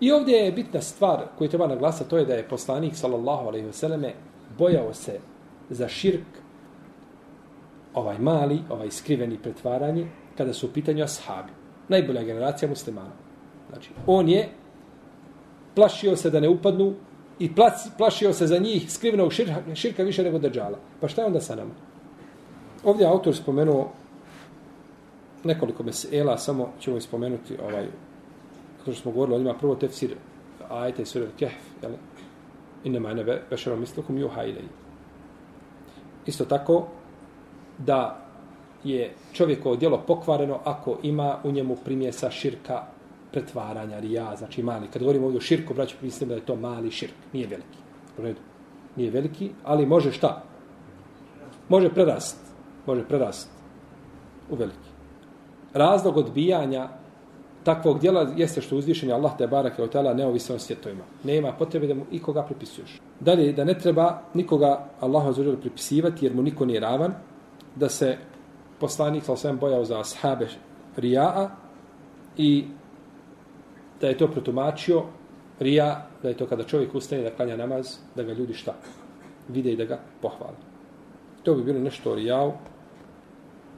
[0.00, 3.68] I ovdje je bitna stvar koju treba naglasati, to je da je poslanik, sallallahu alaihi
[3.68, 4.14] vseleme,
[4.58, 5.20] bojao se
[5.70, 6.40] za širk,
[7.94, 10.06] ovaj mali, ovaj skriveni pretvaranje,
[10.36, 11.52] kada su u pitanju ashabi.
[11.88, 13.12] Najbolja generacija muslimana.
[13.68, 14.48] Znači, on je
[15.74, 16.94] plašio se da ne upadnu
[17.38, 17.50] i
[17.98, 20.78] plašio se za njih skrivenog širka, širka više nego držala.
[21.00, 21.70] Pa šta je onda sa nama?
[22.84, 23.92] Ovdje autor spomenuo
[25.44, 27.86] nekoliko mesela, samo ćemo spomenuti ovaj,
[28.78, 30.14] kako što smo govorili, o njima, prvo tefsir
[30.70, 31.92] ajte i sura Kehf, jel?
[32.84, 34.64] Inne ma'ne vešerom mislukum juha ilaj.
[36.26, 36.86] Isto tako,
[37.78, 38.26] da
[38.84, 42.82] je čovjekovo djelo pokvareno ako ima u njemu primjesa širka
[43.32, 44.88] pretvaranja, rija, znači mali.
[44.92, 47.78] Kad govorimo ovdje o širku, braću, mislim da je to mali širk, nije veliki.
[48.18, 48.40] U redu.
[48.96, 50.42] Nije veliki, ali može šta?
[51.68, 52.38] Može prerast.
[52.86, 53.50] Može prerast
[54.50, 54.90] u veliki.
[55.74, 56.88] Razlog odbijanja
[57.66, 61.04] takvog djela jeste što uzvišenje Allah te barake od tela neovisno o svjetovima.
[61.24, 63.00] Nema potrebe da mu ikoga pripisuješ.
[63.20, 67.14] Dalje, da ne treba nikoga Allahu azuđer pripisivati jer mu niko nije ravan,
[67.76, 68.16] da se
[68.80, 70.48] poslanik sa osvijem bojao za ashabe
[70.96, 71.48] rija'a
[72.36, 72.64] i
[74.00, 75.02] da je to protumačio
[75.60, 78.74] rija, da je to kada čovjek ustane da klanja namaz, da ga ljudi šta?
[79.48, 80.56] Vide i da ga pohvale.
[81.42, 82.52] To bi bilo nešto o rijavu.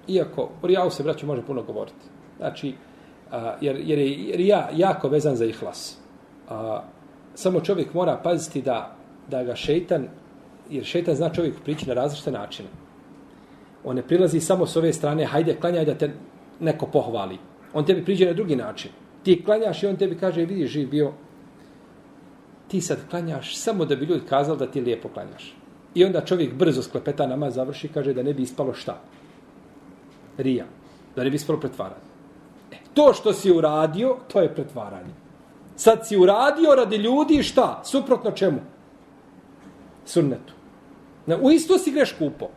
[0.08, 2.04] Iako o rijavu se, braću, može puno govoriti.
[2.38, 2.74] Znači,
[3.30, 5.98] A, jer, jer je rija jako vezan za ihlas.
[6.48, 6.82] A,
[7.34, 8.96] samo čovjek mora paziti da,
[9.30, 10.08] da ga šeitan,
[10.70, 12.68] jer šeitan zna čovjek prići na različite načine.
[13.84, 16.10] On ne prilazi samo s ove strane, hajde, klanjaj da te
[16.60, 17.38] neko pohvali.
[17.74, 18.90] On tebi priđe na drugi način.
[19.28, 21.10] Ti klanjaš i on tebi kaže, vidi, živ bio,
[22.68, 25.54] ti sad klanjaš samo da bi ljudi kazali da ti lijepo klanjaš.
[25.94, 28.94] I onda čovjek brzo sklepeta nama završi kaže da ne bi ispalo šta?
[30.38, 30.64] Rija.
[31.16, 32.08] Da ne bi ispalo pretvaranje.
[32.72, 35.12] E, to što si uradio, to je pretvaranje.
[35.76, 37.82] Sad si uradio radi ljudi šta?
[37.84, 38.60] Suprotno čemu?
[40.06, 40.54] Sunnetu.
[41.40, 42.48] U isto si greš kupo.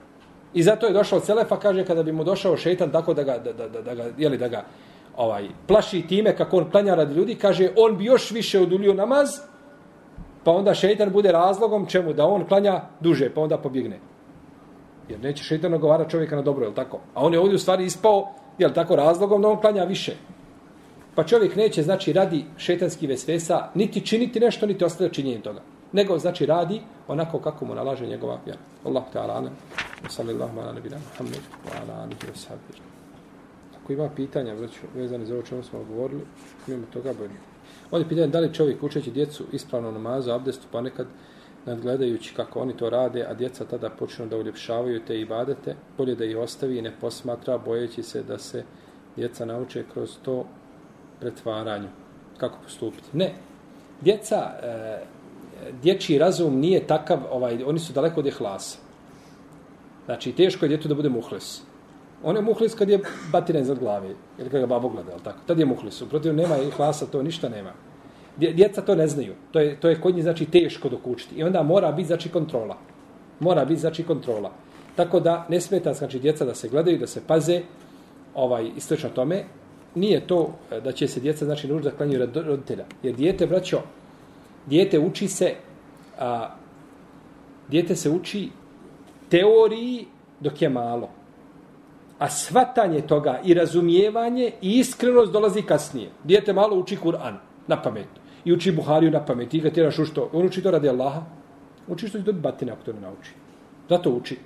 [0.53, 3.53] I zato je došao Celefa, kaže, kada bi mu došao šeitan tako da ga, da,
[3.53, 4.63] da, da, da ga, jeli, da ga
[5.17, 9.29] ovaj, plaši time kako on klanja radi ljudi, kaže, on bi još više odulio namaz,
[10.43, 13.99] pa onda šeitan bude razlogom čemu da on klanja duže, pa onda pobjegne.
[15.09, 16.99] Jer neće šeitan ogovara čovjeka na dobro, je tako?
[17.13, 20.15] A on je ovdje u stvari ispao, je tako, razlogom da on klanja više.
[21.15, 25.61] Pa čovjek neće, znači, radi šetanski vesvesa, niti činiti nešto, niti ostaje činjenje toga.
[25.91, 28.59] Nego, znači, radi onako kako mu nalaže njegova vjera.
[28.85, 29.53] Allah ta'ala, anem.
[30.09, 32.90] Sallallahu ala nebina Muhammed, wa ala alihi wa sahbihi.
[33.83, 34.71] Ako ima pitanja, već
[35.25, 36.21] za ovo čemu smo govorili,
[36.67, 37.39] mimo toga bolje.
[37.91, 41.07] Ovdje pitanje da li čovjek učeći djecu ispravno namazu, abdestu, pa nekad
[41.65, 46.15] nadgledajući kako oni to rade, a djeca tada počnu da uljepšavaju te i badete, bolje
[46.15, 48.63] da ih ostavi i ne posmatra, bojeći se da se
[49.15, 50.45] djeca nauče kroz to
[51.19, 51.87] pretvaranju.
[52.37, 53.07] Kako postupiti?
[53.13, 53.33] Ne.
[54.01, 54.99] Djeca, e,
[55.81, 58.77] dječji razum nije takav, ovaj, oni su daleko od ihlasa.
[60.05, 61.61] Znači, teško je djetu da bude muhles.
[62.23, 62.99] On je muhlis kad je
[63.31, 65.39] batiren za glave, ili kad ga babo gleda, tako?
[65.47, 66.01] Tad je muhlis.
[66.01, 67.71] Uprotiv, nema ihlasa, to ništa nema.
[68.37, 69.33] Djeca to ne znaju.
[69.51, 71.35] To je, to je kod njih, znači, teško dok učiti.
[71.35, 72.77] I onda mora biti, znači, kontrola.
[73.39, 74.51] Mora biti, znači, kontrola.
[74.95, 77.61] Tako da, ne smeta, znači, djeca da se gledaju, da se paze,
[78.35, 79.43] ovaj, istočno tome,
[79.95, 82.85] nije to eh, da će se djeca, znači, nužda da klanju roditelja.
[83.03, 83.81] Jer dijete, braćo,
[84.65, 85.53] dijete uči se,
[86.19, 86.49] a,
[87.67, 88.49] dijete se uči
[89.29, 90.05] teoriji
[90.39, 91.09] dok je malo.
[92.21, 96.09] A svatanje toga i razumijevanje i iskrenost dolazi kasnije.
[96.23, 97.33] Dijete malo uči Kur'an
[97.67, 98.07] na pamet.
[98.45, 99.53] I uči Buhariju na pamet.
[99.53, 100.29] I ga tjeraš u što?
[100.33, 101.21] On uči to radi Allaha.
[101.87, 103.31] Uči što će dobiti batine ako to ne nauči.
[103.89, 104.37] Zato uči.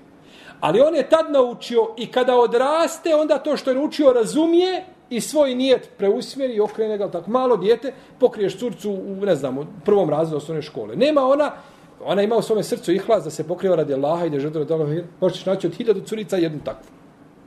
[0.59, 5.21] Ali on je tad naučio i kada odraste, onda to što je naučio razumije i
[5.21, 7.11] svoj nijet preusmjeri i okrene ga.
[7.11, 10.95] Tako malo dijete pokriješ curcu u, ne znam, prvom razredu osnovne škole.
[10.95, 11.51] Nema ona,
[12.05, 14.77] ona ima u svome srcu ihlas da se pokriva radi Allaha i da žele da
[15.19, 17.04] možeš naći od hiljadu curica jednu takvu.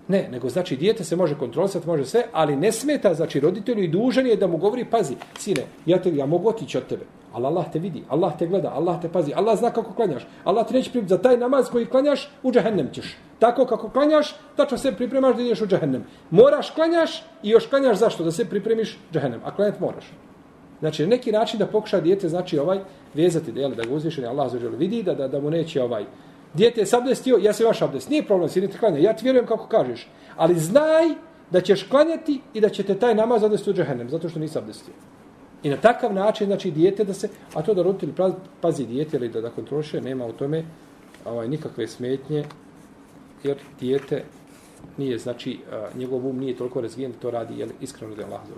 [0.09, 3.88] Ne, nego znači dijete se može kontrolisati, može sve, ali ne smeta, znači roditelju i
[3.88, 7.47] dužan je da mu govori, pazi, sine, ja, te, ja mogu otići od tebe, ali
[7.47, 10.75] Allah te vidi, Allah te gleda, Allah te pazi, Allah zna kako klanjaš, Allah ti
[10.75, 13.16] neće pripremiti za taj namaz koji klanjaš, u džahennem ćeš.
[13.38, 16.05] Tako kako klanjaš, tačno se pripremaš da ideš u džahennem.
[16.31, 18.25] Moraš klanjaš i još klanjaš zašto?
[18.25, 20.05] Da se pripremiš džahennem, a klanjati moraš.
[20.81, 22.79] Znači, neki način da pokuša dijete, znači ovaj,
[23.14, 26.05] vezati, da, da ga uzvišeni Allah vidi, da, da, da mu neće ovaj,
[26.55, 28.11] Dijete je sabdestio, ja se vaš abdest.
[28.11, 28.99] Nije problem, sinite klanja.
[28.99, 30.09] Ja ti vjerujem kako kažeš.
[30.37, 31.09] Ali znaj
[31.51, 34.59] da ćeš klanjati i da će te taj namaz odvesti u džahennem, zato što nisi
[34.59, 34.95] abdestio.
[35.63, 38.13] I na takav način, znači, dijete da se, a to da roditelj
[38.61, 40.65] pazi dijete ili da, da kontroliše, nema u tome
[41.25, 42.45] ovaj, nikakve smetnje,
[43.43, 44.23] jer dijete
[44.97, 45.59] nije, znači,
[45.95, 48.55] njegov um nije toliko razvijen, to radi jel, iskreno da je Allah za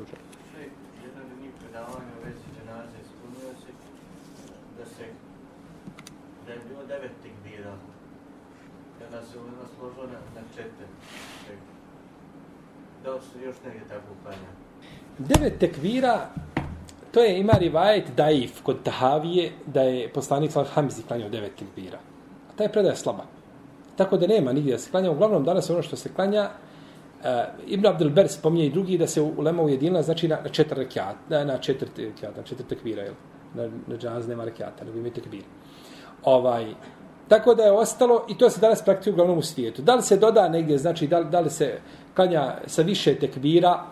[9.86, 10.66] uđer.
[13.04, 14.48] Da li se još negdje tako uklanja?
[15.18, 16.28] Devet tekvira,
[17.12, 21.98] to je ima rivajet daif kod Tahavije, da je poslanik Salah Hamzi klanjao devet tekvira.
[22.50, 23.24] A ta je predaja slaba.
[23.96, 25.10] Tako da nema nigdje da se klanja.
[25.10, 26.50] Uglavnom, danas ono što se klanja,
[27.20, 27.26] uh,
[27.66, 31.44] Ibn Abdelber spominje i drugi da se ulema ujedinila, znači na, na četiri rekiata, na,
[31.44, 33.14] na četiri rekiata, na četiri tekvira, jel?
[33.54, 35.46] Na, na džaz nema rekiata, nego ima tekvira.
[36.24, 36.74] Ovaj,
[37.30, 39.82] Tako da je ostalo, i to se danas praktikuje uglavnom u svijetu.
[39.82, 41.78] Da li se doda negdje, znači da, da li se
[42.16, 43.84] klanja sa više tekvira,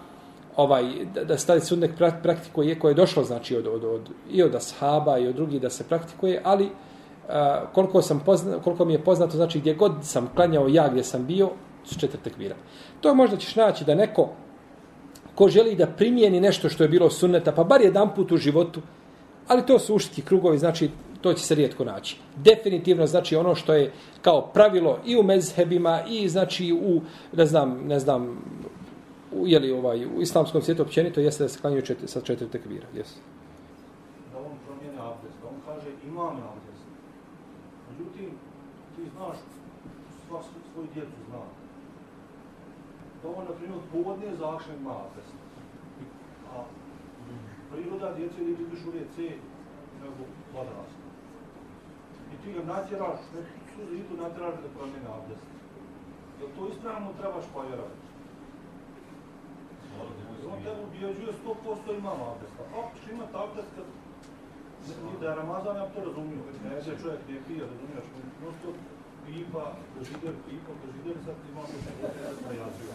[0.57, 1.91] ovaj, da, da stavi sunnek
[2.23, 5.71] praktikuje, koje je došlo znači od, od, od, i od ashaba i od drugih da
[5.71, 6.71] se praktikuje, ali
[7.29, 11.05] a, koliko, sam pozna, koliko mi je poznato, znači gdje god sam klanjao ja gdje
[11.05, 11.51] sam bio,
[11.85, 12.57] su četiri tekvira.
[13.01, 14.29] To možda ćeš naći da neko
[15.35, 18.81] ko želi da primijeni nešto što je bilo sunneta, pa bar jedan put u životu,
[19.49, 20.91] ali to su uški krugovi, znači
[21.21, 22.17] to će se rijetko naći.
[22.37, 23.93] Definitivno znači ono što je
[24.23, 27.01] kao pravilo i u mezhebima i znači u
[27.37, 28.43] ne znam, ne znam
[29.33, 32.87] u, jeli, ovaj, u islamskom svijetu općenito jeste da se klanjuju čet, sa četiri tekvira.
[32.95, 33.11] Yes.
[34.33, 36.85] Da on promijene abdest, da on kaže imam abdest.
[37.91, 38.31] Međutim,
[38.97, 39.37] ti znaš,
[40.29, 40.43] sva
[40.73, 41.43] svoj djecu zna.
[43.23, 45.35] Da on, na primjer, povodnije zašle ima abdest.
[46.55, 46.65] A
[47.73, 49.31] priroda djece ide više u WC
[50.03, 50.23] nego
[50.61, 51.08] odrasta.
[52.33, 53.41] I ti ga natjeraš, ne
[54.01, 55.47] i tu natjeraš da promijene abdest.
[56.39, 58.07] Jel to ispravno trebaš povjerovati?
[60.53, 62.63] On te ubijeđuje 100% imam abdesta.
[62.73, 63.87] Kako ćeš imati abdest kad
[65.05, 66.43] ni da je Ramazan, ja to razumio.
[66.65, 68.07] Ne je čovjek gdje pije, razumiješ,
[68.43, 68.75] non stop
[69.27, 72.09] pipa, kožider, pipa, kožider, sad imam da se ne
[72.47, 72.93] najazio.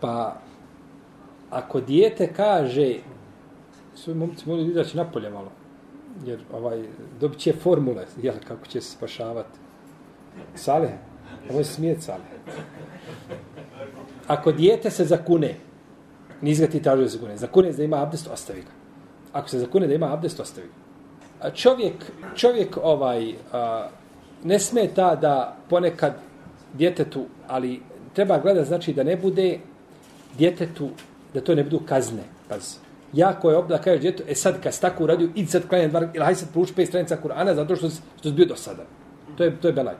[0.00, 0.36] Pa,
[1.50, 2.94] ako dijete kaže,
[3.96, 5.50] sve momci moraju izaći napolje malo,
[6.26, 6.82] jer ovaj,
[7.20, 9.58] dobit će formule, jel, kako će se spašavati.
[10.54, 10.88] Sale,
[11.50, 12.24] ovo je smijet sale.
[14.26, 15.54] Ako dijete se zakune,
[16.40, 18.70] niz ga ti traži da se zakune, zakune da ima abdest, ostavi ga.
[19.32, 20.74] Ako se zakune da ima abdest, ostavi ga.
[21.46, 21.94] A čovjek,
[22.34, 23.88] čovjek ovaj, a,
[24.44, 26.14] ne sme ta da ponekad
[26.74, 27.80] djetetu, ali
[28.14, 29.58] treba gledati znači da ne bude
[30.38, 30.88] djetetu,
[31.34, 32.22] da to ne budu kazne.
[32.48, 32.85] Pazi.
[33.16, 36.00] Jako je obda, kaže djetu, e sad kad si tako uradio, idi sad klanjati dva,
[36.14, 38.82] ili hajde sad pruči pet stranica Kur'ana zato što si, što si bio do sada.
[39.36, 39.94] To je, to je belaj.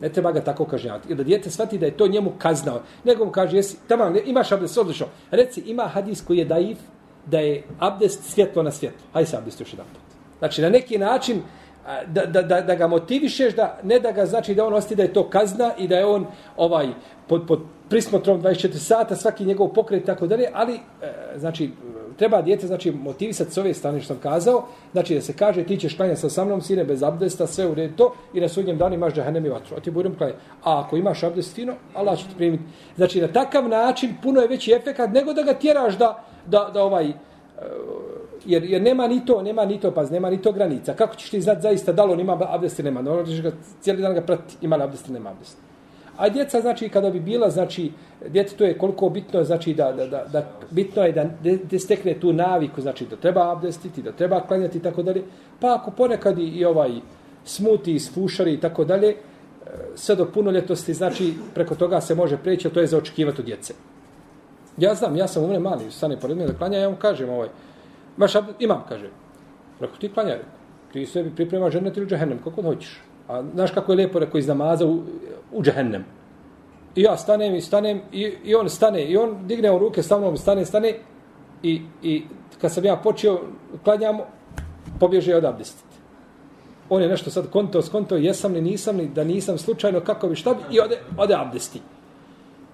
[0.00, 1.08] Ne treba ga tako kažnjavati.
[1.08, 2.82] Ili da djete shvati da je to njemu kaznao.
[3.04, 5.06] Nego mu kaže, jesi, tamo, imaš abdest, odlično.
[5.30, 6.78] Reci, ima hadis koji je daif,
[7.26, 9.06] da je abdest svjetlo na svjetlo.
[9.12, 10.02] Hajde se abdest još jedan put.
[10.38, 11.42] Znači, na neki način,
[12.06, 15.02] da, da, da, da ga motivišeš, da ne da ga znači da on osti da
[15.02, 16.88] je to kazna i da je on ovaj
[17.28, 20.78] pod, pod prismotrom 24 sata, svaki njegov pokret i tako dalje, ali e,
[21.36, 21.70] znači
[22.20, 25.76] treba dijete znači motivisati s ove strane što sam kazao, znači da se kaže ti
[25.76, 28.78] ćeš klanjati sa sa mnom sine bez abdesta, sve u redu to i na sudnjem
[28.78, 29.76] danu imaš džahenem i vatru.
[29.76, 30.38] A ti budem klanjati.
[30.64, 32.62] A ako imaš abdest fino, Allah će ti primiti.
[32.96, 36.82] Znači na takav način puno je veći efekat nego da ga tjeraš da, da, da
[36.82, 37.14] ovaj e,
[38.44, 40.94] jer, jer nema ni to, nema ni to, pa nema ni to granica.
[40.94, 43.00] Kako ćeš ti znati zaista da li on ima abdest ili nema?
[43.00, 45.69] Ono ga cijeli dan ga prati, ima li abdest ili nema abdest.
[46.20, 47.92] A djeca, znači, kada bi bila, znači,
[48.28, 51.24] djete to je koliko bitno, znači, da, da, da, da bitno je da,
[51.70, 55.22] da stekne tu naviku, znači, da treba abdestiti, da treba klanjati i tako dalje.
[55.60, 56.90] Pa ako ponekad i, i ovaj
[57.44, 59.16] smuti, isfušari i tako dalje, e,
[59.94, 63.74] sve do punoljetosti, znači, preko toga se može preći, to je za očekivati od djece.
[64.76, 67.48] Ja znam, ja sam umre mali, stane pored mene da klanja, ja vam kažem, ovaj,
[68.16, 69.08] baš imam, kaže.
[69.80, 70.38] Rekao, ti klanjaj.
[70.92, 73.00] Ti sebi priprema ženet ili džahennem, kako hoćeš.
[73.30, 75.02] A znaš kako je lijepo rekao iz namaza u,
[75.52, 76.04] u džehennem.
[76.94, 79.04] I ja stanem i stanem i, i on stane.
[79.04, 80.94] I on digne u ruke sa mnom, stane, stane.
[81.62, 82.22] I, I
[82.60, 83.40] kad sam ja počeo
[83.84, 84.18] klanjam,
[85.00, 85.96] pobježe od abdestiti.
[86.88, 90.36] On je nešto sad konto, skonto, jesam li, nisam li, da nisam slučajno, kako bi,
[90.36, 91.80] šta bi, i ode, ode abdesti.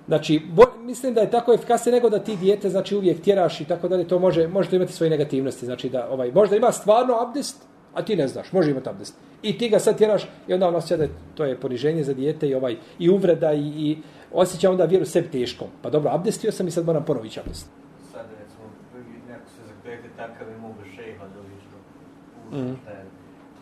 [0.07, 3.65] Znači, bo, mislim da je tako efikasnije nego da ti dijete znači uvijek tjeraš i
[3.65, 7.15] tako dalje, to može može to imati svoje negativnosti, znači da ovaj možda ima stvarno
[7.21, 7.63] abdest,
[7.97, 9.15] a ti ne znaš, može imati abdest.
[9.43, 12.49] I ti ga sad tjeraš i onda on osjeća da to je poniženje za dijete
[12.49, 13.99] i ovaj i uvreda i, i
[14.33, 15.67] osjeća onda vjeru sebi teško.
[15.83, 17.67] Pa dobro, abdestio sam i sad moram ponoviti abdest.
[18.13, 18.65] Sad recimo,
[19.29, 21.47] neko se zakljete takav i mogu šeha da
[22.53, 22.73] Mhm.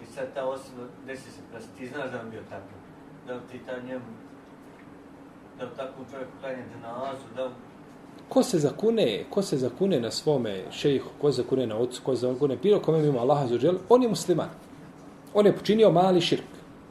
[0.02, 2.78] I sad ta osoba, desi se prst, ti znaš da on bio takav.
[3.26, 4.04] Da li ti ta njemu,
[5.58, 7.52] da li tako čovjek klanja dženazu, da li
[8.28, 12.16] Ko se zakune, ko se zakune na svome šejhu, ko se zakune na ocu, ko
[12.16, 14.48] se zakune bilo kome mimo Allaha za on je musliman.
[15.34, 16.44] On je počinio mali širk.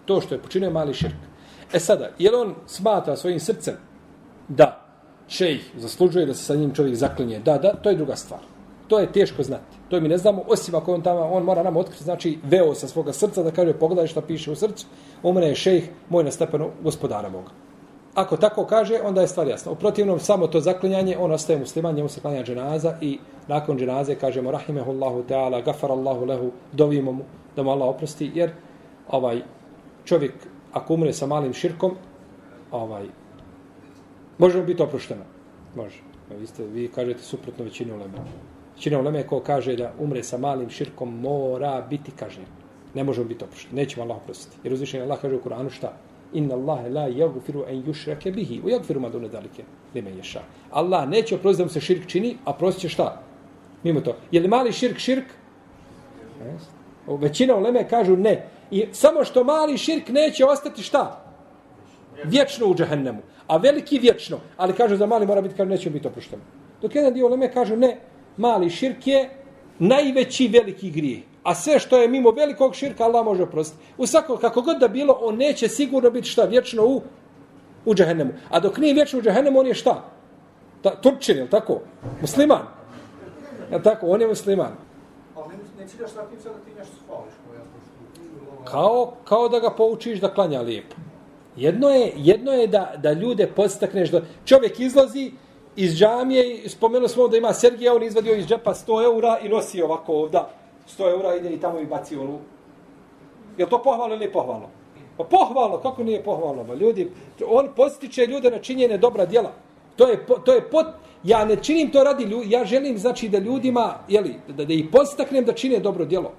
[0.05, 1.15] To što je počinio mali širk.
[1.73, 3.75] E sada, je li on smatra svojim srcem
[4.47, 4.85] da
[5.27, 7.39] šejh zaslužuje da se sa njim čovjek zaklinje?
[7.39, 8.39] Da, da, to je druga stvar.
[8.87, 9.77] To je teško znati.
[9.89, 12.87] To mi ne znamo, osim ako on tamo, on mora nam otkriti, znači, veo sa
[12.87, 14.85] svoga srca, da kaže, pogledaj šta piše u srcu,
[15.23, 17.62] umre je šejh, moj na stepenu gospodara moga.
[18.15, 19.71] Ako tako kaže, onda je stvar jasna.
[19.71, 24.15] U protivnom, samo to zaklinjanje, on ostaje musliman, njemu se klanja dženaza i nakon dženaze
[24.15, 27.23] kažemo rahimehullahu ta'ala, gafarallahu lehu, dovimo mu
[27.55, 28.51] da mu Allah oprosti, jer
[29.09, 29.41] ovaj
[30.05, 30.33] čovjek,
[30.73, 31.95] ako umre sa malim širkom,
[32.71, 33.05] ovaj,
[34.37, 35.23] može mu biti oprošteno.
[35.75, 35.97] Može.
[36.39, 38.13] Vi, ste, vi kažete suprotno većinu uleme.
[38.75, 42.47] Većina uleme ko kaže da umre sa malim širkom mora biti kažnjen.
[42.93, 43.75] Ne može mu biti oprošteno.
[43.75, 44.57] Neće mu Allah oprostiti.
[44.63, 45.93] Jer uzvišenje Allah kaže u Kur'anu šta?
[46.33, 49.63] Inna Allahe la yaghfiru an yushraka bihi wa yaghfiru ma duna zalika
[49.95, 50.39] liman yasha.
[50.71, 53.21] Allah neće oprostiti da mu se širk čini, a prostiće šta?
[53.83, 54.15] Mimo to.
[54.31, 55.25] Je li mali širk širk?
[56.43, 57.19] Yes.
[57.19, 58.47] Većina uleme kažu ne.
[58.71, 61.25] I samo što mali širk neće ostati šta?
[62.23, 63.21] Vječno u džehennemu.
[63.47, 64.39] A veliki vječno.
[64.57, 66.41] Ali kažu za mali mora biti, kažu neće biti oprošteno.
[66.81, 67.97] Dok jedan dio uleme kažu ne,
[68.37, 69.29] mali širk je
[69.79, 71.23] najveći veliki grijeh.
[71.43, 73.83] A sve što je mimo velikog širka, Allah može oprostiti.
[73.97, 77.01] U svako, kako god da bilo, on neće sigurno biti šta vječno u,
[77.85, 78.31] u džahennemu.
[78.49, 80.03] A dok nije vječno u džahennemu, on je šta?
[80.81, 81.79] Ta, Turčin, je tako?
[82.21, 82.61] Musliman.
[83.71, 84.07] Je tako?
[84.07, 84.71] On je musliman.
[85.35, 87.33] Ali ne, ne ciljaš sa tim sad da ti nešto spališ.
[88.65, 90.95] Kao, kao da ga poučiš da klanja lijepo.
[91.55, 95.31] Jedno je, jedno je da, da ljude podstakneš da čovjek izlazi
[95.75, 99.49] iz džamije i spomenuo smo da ima Sergija, on izvadio iz džepa 100 eura i
[99.49, 100.39] nosi ovako ovdje.
[100.87, 102.39] 100 eura ide i tamo i baci onu.
[103.57, 104.67] Je to pohvalno ili pohvalno?
[105.17, 106.63] Pa pohvalno, kako nije pohvalno?
[106.63, 107.11] Ba, ljudi,
[107.47, 109.51] on postiče ljude na činjenje dobra djela.
[109.95, 110.85] To je, to je pot,
[111.23, 114.85] ja ne činim to radi ljudi, ja želim znači da ljudima, jeli, da, da ih
[114.91, 116.31] postaknem da čine dobro djelo.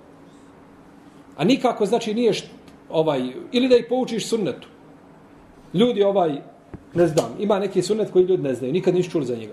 [1.37, 2.47] A nikako znači nije št,
[2.91, 4.69] ovaj, ili da ih poučiš sunnetu.
[5.75, 6.41] Ljudi ovaj,
[6.95, 9.53] ne znam, ima neki sunnet koji ljudi ne znaju, nikad nisu čuli za njega.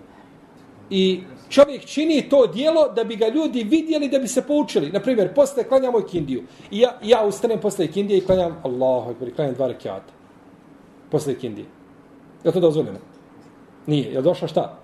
[0.89, 1.21] I
[1.51, 4.91] čovjek čini to dijelo da bi ga ljudi vidjeli, da bi se poučili.
[4.91, 6.43] Naprimjer, posle klanjamo ikindiju.
[6.71, 10.13] I ja, ja ustanem posle ikindije i klanjam Allahu ekber, klanjam dva rekiata.
[11.11, 11.65] Posle ikindije.
[12.43, 12.99] Je to dozvoljeno?
[13.87, 14.13] Nije.
[14.13, 14.77] Je došla šta?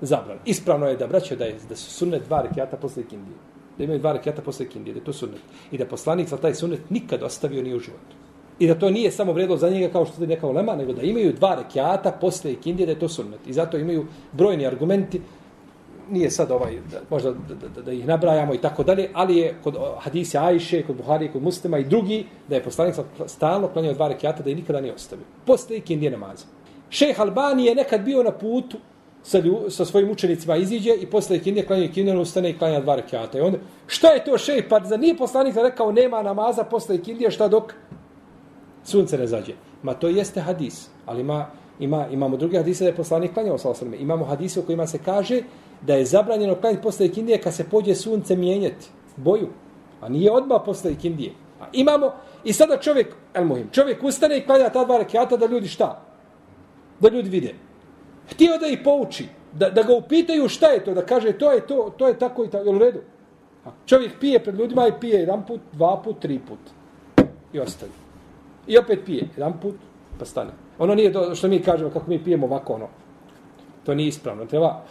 [0.00, 0.38] Zabran.
[0.44, 3.36] Ispravno je da braće da, je, da su sunnet dva rekiata posle ikindije.
[3.78, 5.40] Da imaju dva rekiata posle ikindije, da je to sunnet.
[5.72, 8.16] I da poslanik za taj sunnet nikad ostavio ni u životu.
[8.58, 11.02] I da to nije samo vredilo za njega kao što je neka ulema, nego da
[11.02, 13.40] imaju dva rekiata posle ikindije, da je to sunnet.
[13.46, 15.20] I zato imaju brojni argumenti
[16.10, 19.54] nije sad ovaj, da, možda da, da, da, ih nabrajamo i tako dalje, ali je
[19.64, 22.94] kod hadise Ajše, kod Buhari, kod Muslima i drugi, da je poslanik
[23.26, 25.24] stalno klanjao dva rekiata da je nikada nije ostavio.
[25.46, 26.46] Posle ikindije namaza.
[26.90, 28.78] Šejh Albani je nekad bio na putu
[29.22, 32.96] sa, lju, sa svojim učenicima iziđe i posle ikindije klanja ikindije, ustane i klanja dva
[32.96, 33.38] rekiata.
[33.38, 34.64] I onda, šta je to šejh?
[34.68, 37.74] Pa za nije poslanik rekao nema namaza posle ikindije, šta dok
[38.84, 39.54] sunce ne zađe.
[39.82, 41.46] Ma to jeste hadis, ali ima,
[41.80, 43.96] ima, imamo druge hadise da je poslanik klanjao sa osrme.
[43.96, 45.42] Imamo hadise u kojima se kaže
[45.86, 49.48] da je zabranjeno klanjati posle ikindije kad se pođe sunce mijenjati boju.
[50.00, 51.32] A nije odmah posle ikindije.
[51.60, 52.12] A imamo,
[52.44, 56.02] i sada čovjek, el muhim, čovjek ustane i klanja ta dva rekiata da ljudi šta?
[57.00, 57.54] Da ljudi vide.
[58.30, 61.66] Htio da ih pouči, da, da ga upitaju šta je to, da kaže to je
[61.66, 63.00] to, to je tako i tako, jel u redu?
[63.64, 66.58] A čovjek pije pred ljudima i pije jedan put, dva put, tri put.
[67.52, 67.92] I ostavi.
[68.66, 69.74] I opet pije jedan put,
[70.18, 70.50] pa stane.
[70.78, 72.88] Ono nije do, što mi kažemo kako mi pijemo ovako ono.
[73.84, 74.44] To nije ispravno.
[74.44, 74.82] Treba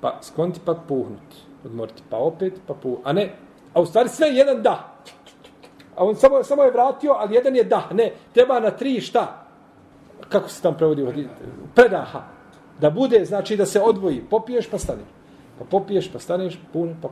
[0.00, 1.36] pa skloniti pa puhnuti.
[1.64, 3.02] Odmoriti pa opet pa puhnuti.
[3.04, 3.32] A ne,
[3.74, 4.96] a u stvari sve jedan da.
[5.96, 7.88] A on samo, samo je vratio, ali jedan je da.
[7.92, 9.46] Ne, treba na tri šta?
[10.28, 11.28] Kako se tam prevodi?
[11.74, 12.22] Predaha.
[12.80, 14.22] Da bude, znači da se odvoji.
[14.30, 15.08] Popiješ pa staneš.
[15.58, 17.08] Pa popiješ pa staneš, puno pa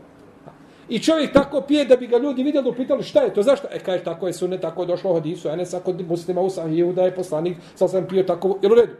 [0.88, 3.68] I čovjek tako pije da bi ga ljudi vidjeli, upitali šta je to, zašto?
[3.70, 6.92] E, kaže, tako je sunet, tako je došlo u hadisu, ne sako muslima u sahiju,
[6.92, 8.92] da je poslanik, sam sam pio tako, jel u redu?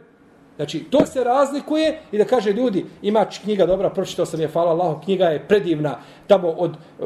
[0.59, 4.71] Znači, to se razlikuje i da kaže ljudi, ima knjiga dobra, pročitao sam je, hvala
[4.71, 5.95] Allah, knjiga je predivna,
[6.27, 7.05] tamo od eh,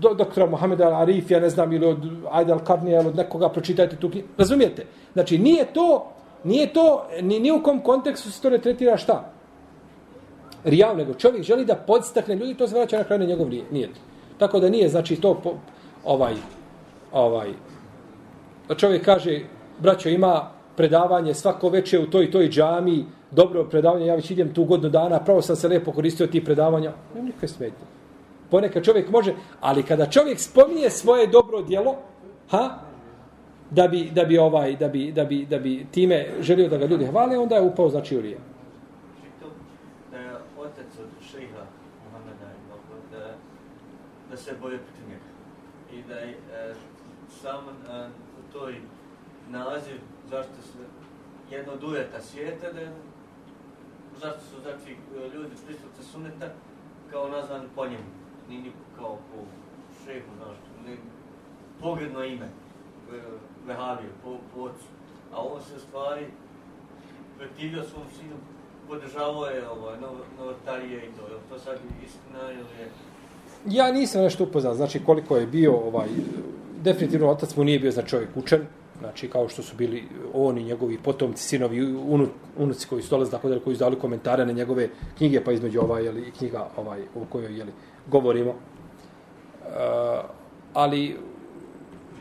[0.00, 1.98] do, doktora Mohameda Arifija, ne znam, ili od
[2.30, 4.28] Aida Al-Karnija, ili od nekoga, pročitajte tu knjigu.
[4.38, 4.86] Razumijete?
[5.12, 6.12] Znači, nije to,
[6.44, 9.32] nije to, ni, ni u kom kontekstu se to ne tretira šta?
[10.64, 13.96] Rijav, nego čovjek želi da podstakne ljudi, to se vraća na kraju na njegov nijet.
[14.38, 15.54] Tako da nije, znači, to po,
[16.04, 16.34] ovaj,
[17.12, 17.48] ovaj,
[18.68, 19.40] da čovjek kaže,
[19.78, 24.64] braćo, ima predavanje svako veče u toj toj džami, dobro predavanje, ja već idem tu
[24.64, 27.86] godinu dana, pravo sam se lepo koristio ti predavanja, nema nikakve smetnje.
[28.50, 31.96] Ponekad čovjek može, ali kada čovjek spominje svoje dobro djelo,
[32.50, 32.78] ha,
[33.70, 36.86] da bi, da bi ovaj da bi, da bi, da bi time želio da ga
[36.86, 38.40] ljudi hvale, onda je upao znači u rijem.
[40.14, 40.30] E,
[44.30, 45.28] da se boje protiv njega.
[45.92, 46.74] I da je e,
[47.42, 48.08] sam e,
[48.52, 48.74] toj
[49.50, 50.00] naziv
[50.30, 50.78] zašto se
[51.50, 52.92] jedno od uvjeta svijeta, da je,
[54.20, 54.96] zašto su takvi
[55.34, 56.48] ljudi pristupca suneta
[57.10, 58.10] kao nazvani po njemu.
[58.48, 59.38] ni niko kao po
[60.04, 60.56] šehu, znaš,
[60.86, 60.96] ne,
[61.80, 62.48] pogredno ime,
[63.68, 63.74] e,
[64.24, 64.86] po, po ocu.
[65.32, 66.26] A on se stvari
[67.38, 68.36] protivio svom sinu,
[68.88, 69.96] podržavao je ovaj,
[70.38, 71.22] novotarije i to.
[71.22, 72.90] Je to sad istina ili je
[73.66, 76.08] Ja nisam nešto upoznao, znači koliko je bio ovaj
[76.82, 78.66] definitivno otac mu nije bio za čovjek učen,
[79.00, 81.94] znači kao što su bili on i njegovi potomci, sinovi,
[82.56, 84.88] unuci koji su dolazili, tako da koji su dali komentare na njegove
[85.18, 87.72] knjige, pa između ovaj, jeli, knjiga ovaj, o kojoj jeli,
[88.06, 88.50] govorimo.
[88.50, 88.56] Uh,
[90.74, 91.16] ali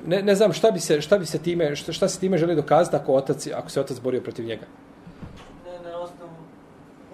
[0.05, 2.55] ne, ne znam šta bi se, šta bi se time, šta, šta se time želi
[2.55, 4.65] dokazati ako, otac, ako se otac borio protiv njega.
[5.65, 6.31] Ne, na osnovu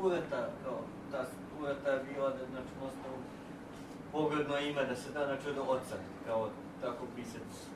[0.03, 0.80] uveta, kao,
[1.11, 1.26] ta
[1.59, 3.09] uveta je bila znači, da
[4.11, 5.95] pogledno ime da se da znači od oca,
[6.28, 6.49] kao
[6.82, 7.75] tako pisati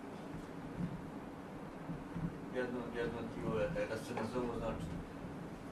[2.56, 4.84] Jedno, jedno ti uvete, da se nazovu, znači,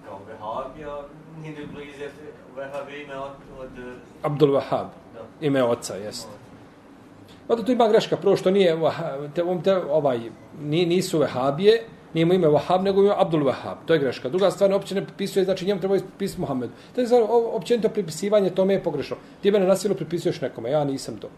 [0.06, 1.02] kao Vehabija,
[1.42, 1.66] nije ne
[2.56, 3.32] Vehabija ime od...
[3.60, 3.70] od
[4.22, 4.88] Abdul Wahab,
[5.42, 6.28] ime oca, jest.
[7.48, 8.78] Onda tu ima greška, prvo što nije,
[9.36, 10.20] te, te, ovaj,
[10.62, 13.76] nisu Vehabije, nije mu ime Wahab, nego ime Abdul Wahab.
[13.86, 14.30] To je greška.
[14.30, 16.70] Druga stvar, uopće ne pripisuje, znači njemu treba pisati Muhammed.
[16.96, 17.24] To je stvar,
[17.54, 19.18] općenito pripisivanje, tome je pogrešno.
[19.42, 21.30] Ti mene nasilo pripisuješ nekome, ja nisam to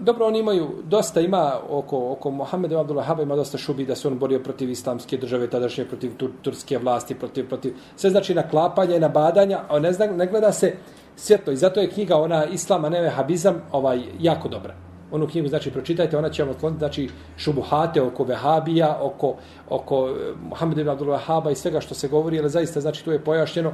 [0.00, 4.08] dobro, oni imaju, dosta ima oko, oko Mohameda Abdullah Haba ima dosta šubi da se
[4.08, 8.96] on borio protiv islamske države, tadašnje protiv tur, turske vlasti, protiv, protiv, sve znači naklapanja
[8.96, 10.74] i nabadanja, a ne, zna, ne gleda se
[11.16, 11.52] svjetlo.
[11.52, 14.74] I zato je knjiga ona Islama, neve habizam ovaj, jako dobra.
[15.12, 19.34] Onu knjigu, znači, pročitajte, ona će vam otkloniti, znači, šubuhate oko Vehabija, oko,
[19.68, 23.12] oko eh, Mohameda Mohameda Abdullah Haba i svega što se govori, ali zaista, znači, tu
[23.12, 23.72] je pojašnjeno,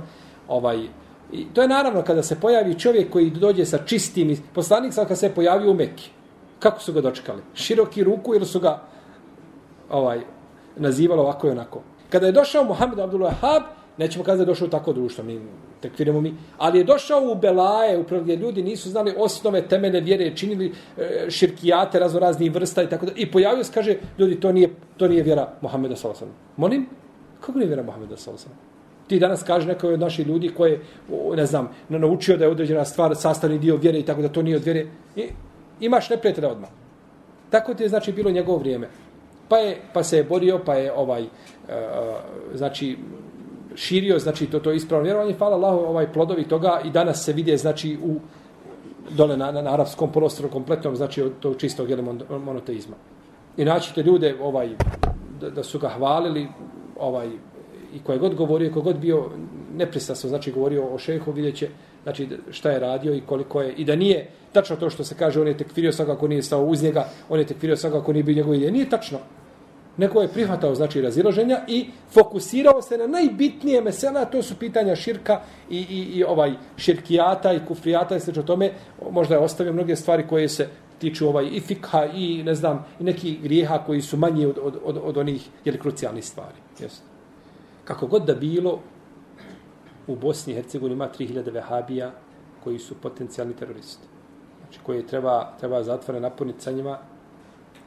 [0.48, 0.88] ovaj,
[1.32, 5.16] I to je naravno kada se pojavi čovjek koji dođe sa čistim, poslanik sa kada
[5.16, 6.10] se pojavio u Mekki.
[6.58, 7.42] Kako su ga dočekali?
[7.54, 8.82] Široki ruku ili su ga
[9.90, 10.20] ovaj
[10.76, 11.82] nazivalo ovako i onako.
[12.10, 13.62] Kada je došao Muhammed Abdullah Hab,
[13.98, 15.40] nećemo kazati da je došao tako društvo, mi
[15.80, 20.36] tekviramo mi, ali je došao u Belaje, upravo gdje ljudi nisu znali osnove temene vjere,
[20.36, 23.12] činili e, širkijate razno raznih vrsta i tako da.
[23.16, 26.36] I pojavio se, kaže, ljudi, to nije, to nije vjera Muhammeda Salasalama.
[26.56, 26.86] Molim?
[27.40, 28.60] Kako nije vjera Muhammeda Salasalama?
[29.06, 30.80] Ti danas kaže neko od naših ljudi koje,
[31.36, 34.56] ne znam, naučio da je određena stvar sastavni dio vjere i tako da to nije
[34.56, 34.86] od vjere.
[35.16, 35.24] I,
[35.80, 36.70] imaš neprijatelja odmah.
[37.50, 38.88] Tako ti je znači bilo njegovo vrijeme.
[39.48, 41.26] Pa je pa se je borio, pa je ovaj e,
[41.68, 41.76] e
[42.54, 42.96] znači
[43.74, 45.34] širio znači to to ispravno vjerovanje.
[45.34, 48.16] Hvala Allahu ovaj plodovi toga i danas se vide znači u
[49.10, 52.02] dole na, na, na arapskom prostoru kompletnom znači od tog čistog jel,
[52.44, 52.96] monoteizma.
[53.56, 54.68] I naći ljude ovaj
[55.40, 56.48] da, da su ga hvalili
[57.00, 57.28] ovaj
[57.96, 59.30] i koje god govorio, koje god bio
[59.76, 61.68] nepristasno, znači govorio o šehu, vidjet će
[62.02, 65.40] znači, šta je radio i koliko je, i da nije tačno to što se kaže,
[65.40, 68.54] on je tekfirio svakako nije stao uz njega, on je tekfirio svakako nije bio njegov
[68.54, 69.18] ide, nije tačno.
[69.96, 75.40] Neko je prihvatao, znači, razilaženja i fokusirao se na najbitnije mesela, to su pitanja širka
[75.70, 78.70] i, i, i ovaj širkijata i kufrijata i sveče tome,
[79.10, 80.68] možda je ostavio mnoge stvari koje se
[80.98, 84.78] tiču ovaj i fikha i ne znam i neki grijeha koji su manji od, od,
[84.84, 86.56] od, od onih jel, krucijalnih stvari.
[86.80, 87.15] Jesu.
[87.86, 88.78] Kako god da bilo,
[90.06, 92.12] u Bosni i Hercegovini ima 3000 vehabija
[92.64, 94.06] koji su potencijalni teroristi.
[94.60, 96.98] Znači, koje treba, treba zatvore napuniti sa njima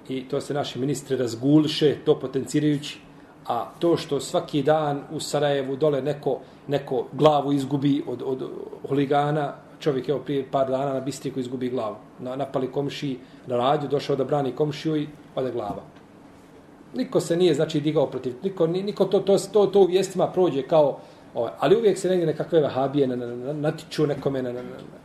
[0.09, 2.99] i to se naši ministri razgulše, to potencirajući,
[3.47, 8.49] a to što svaki dan u Sarajevu dole neko, neko glavu izgubi od, od
[8.87, 11.95] huligana, čovjek je prije par dana na Bistriku izgubi glavu.
[12.19, 15.98] Na, napali komši na radju, došao da brani komšiju i ode glava.
[16.93, 20.61] Niko se nije znači digao protiv, niko, niko to, to, to, to u vijestima prođe
[20.67, 20.99] kao,
[21.33, 24.77] ovaj, ali uvijek se negdje nekakve vahabije na, na, na, natiču nekome na, na, na,
[24.91, 24.99] na.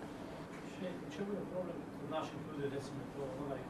[1.17, 3.61] Čemu je problem kod naših ljudi, recimo, to onaj,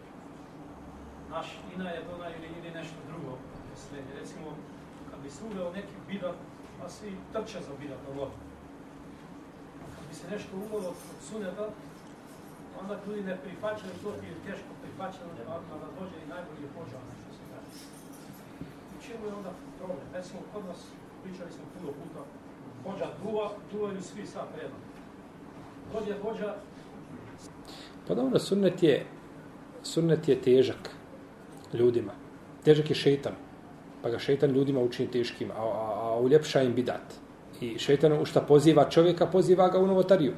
[1.31, 3.39] naš ina je onaj ili, ili nešto drugo,
[3.77, 4.12] sledi.
[4.21, 4.47] recimo,
[5.11, 6.37] kad bi se uveo neki bidat,
[6.81, 8.31] pa svi trče za bidat, ovo.
[9.95, 10.97] Kad bi se nešto uvelo od
[11.29, 11.67] suneta,
[12.81, 17.01] onda ljudi ne prihvaćaju to, jer teško prihvaćaju, a da dođe i najbolji počeo,
[19.15, 20.07] čemu je onda problem?
[20.15, 20.77] Recimo, kod nas
[21.23, 22.21] pričali smo puno puta,
[22.85, 24.79] vođa duva, duvaju svi sad predom.
[25.93, 26.55] God je vođa...
[28.09, 29.07] Pa dobro, sunnet je,
[29.83, 30.91] sunnet je težak
[31.73, 32.12] ljudima.
[32.65, 33.33] Težak je šeitan.
[34.03, 37.15] Pa ga šeitan ljudima učini teškim, a, a, a uljepša im bidat.
[37.61, 40.33] I šeitan u šta poziva čovjeka, poziva ga u novotariju.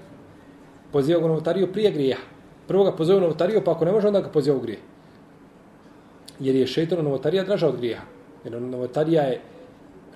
[0.92, 2.16] Poziva ga u novotariju prije grija.
[2.68, 4.78] Prvo ga poziva u novotariju, pa ako ne može, onda ga poziva u grije.
[6.40, 8.15] Jer je šeitan u novotarija draža od grija.
[8.46, 9.40] Jer novotarija je,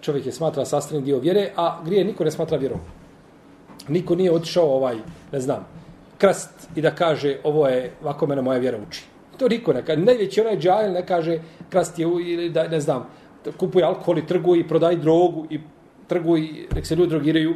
[0.00, 2.80] čovjek je smatra sastavni dio vjere, a grije niko ne smatra vjerom.
[3.88, 4.96] Niko nije otišao ovaj,
[5.32, 5.66] ne znam,
[6.18, 9.04] krst i da kaže ovo je, ovako mene moja vjera uči.
[9.38, 10.00] To niko ne kaže.
[10.00, 13.06] Najveći onaj džajl ne kaže krst je ili da, ne znam,
[13.56, 15.60] kupuje alkohol i trguje i prodaje drogu i
[16.06, 17.54] trguje, nek se ljudi drogiraju,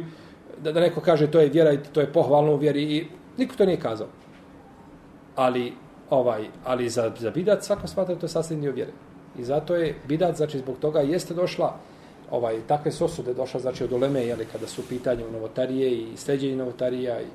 [0.63, 3.07] da, da neko kaže to je vjera i to je pohvalno u vjeri i
[3.37, 4.07] niko to nije kazao.
[5.35, 5.73] Ali,
[6.09, 8.91] ovaj, ali za, za bidat svako smatra to sastavni dio vjere.
[9.39, 11.75] I zato je bidat, znači zbog toga jeste došla
[12.31, 16.55] ovaj takve sosude došla znači od uleme je li kada su pitanje novotarije i sleđenje
[16.55, 17.25] novotarija i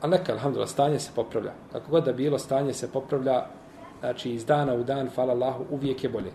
[0.00, 1.52] a neka alhamdulillah stanje se popravlja.
[1.72, 3.46] Kako god da bilo stanje se popravlja
[4.00, 6.30] znači iz dana u dan hvala Allahu uvijek je bolje.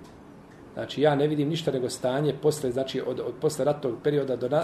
[0.73, 4.49] Znači ja ne vidim ništa nego stanje posle znači od od posle ratnog perioda do
[4.49, 4.63] na...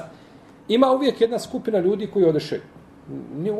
[0.68, 2.62] ima uvijek jedna skupina ljudi koji odešaju.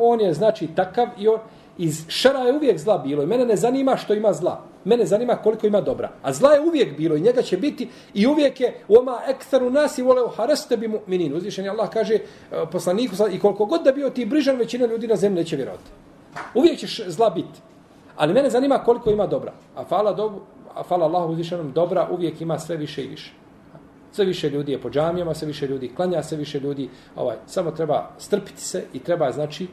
[0.00, 1.38] On je znači takav i on
[1.78, 4.62] iz šara je uvijek zla bilo i mene ne zanima što ima zla.
[4.84, 6.10] Mene zanima koliko ima dobra.
[6.22, 10.02] A zla je uvijek bilo i njega će biti i uvijek je oma ektaru nasi
[10.02, 11.36] vole u haraste bi mu'minin.
[11.36, 12.20] Uzvišen Allah kaže e,
[12.72, 15.90] poslaniku i koliko god da bio ti brižan većina ljudi na zemlji neće vjerovati.
[16.54, 17.60] Uvijek će zla biti.
[18.16, 19.52] Ali mene zanima koliko ima dobra.
[19.76, 20.32] A fala, do,
[20.74, 23.32] a fala Allahu uzvišenom dobra uvijek ima sve više i više.
[24.12, 27.70] Sve više ljudi je po džamijama, sve više ljudi klanja, sve više ljudi ovaj samo
[27.70, 29.66] treba strpiti se i treba znači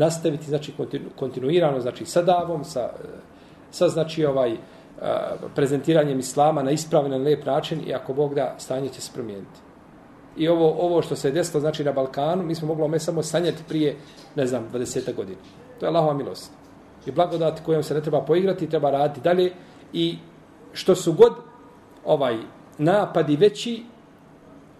[0.00, 3.08] nastaviti znači kontinu, kontinuirano znači sa davom sa eh,
[3.70, 4.58] sa znači ovaj eh,
[5.54, 9.60] prezentiranjem islama na ispravan na lep način i ako Bog da stanje će se promijeniti.
[10.36, 13.62] I ovo ovo što se desilo znači na Balkanu, mi smo mogli ome samo sanjati
[13.68, 13.96] prije
[14.34, 15.38] ne znam 20 godina.
[15.80, 16.52] To je Allahova milost.
[17.06, 19.52] i blagodat kojom se ne treba poigrati, treba raditi dalje
[19.92, 20.18] i
[20.72, 21.32] što su god
[22.04, 22.36] ovaj
[22.78, 23.82] napadi veći,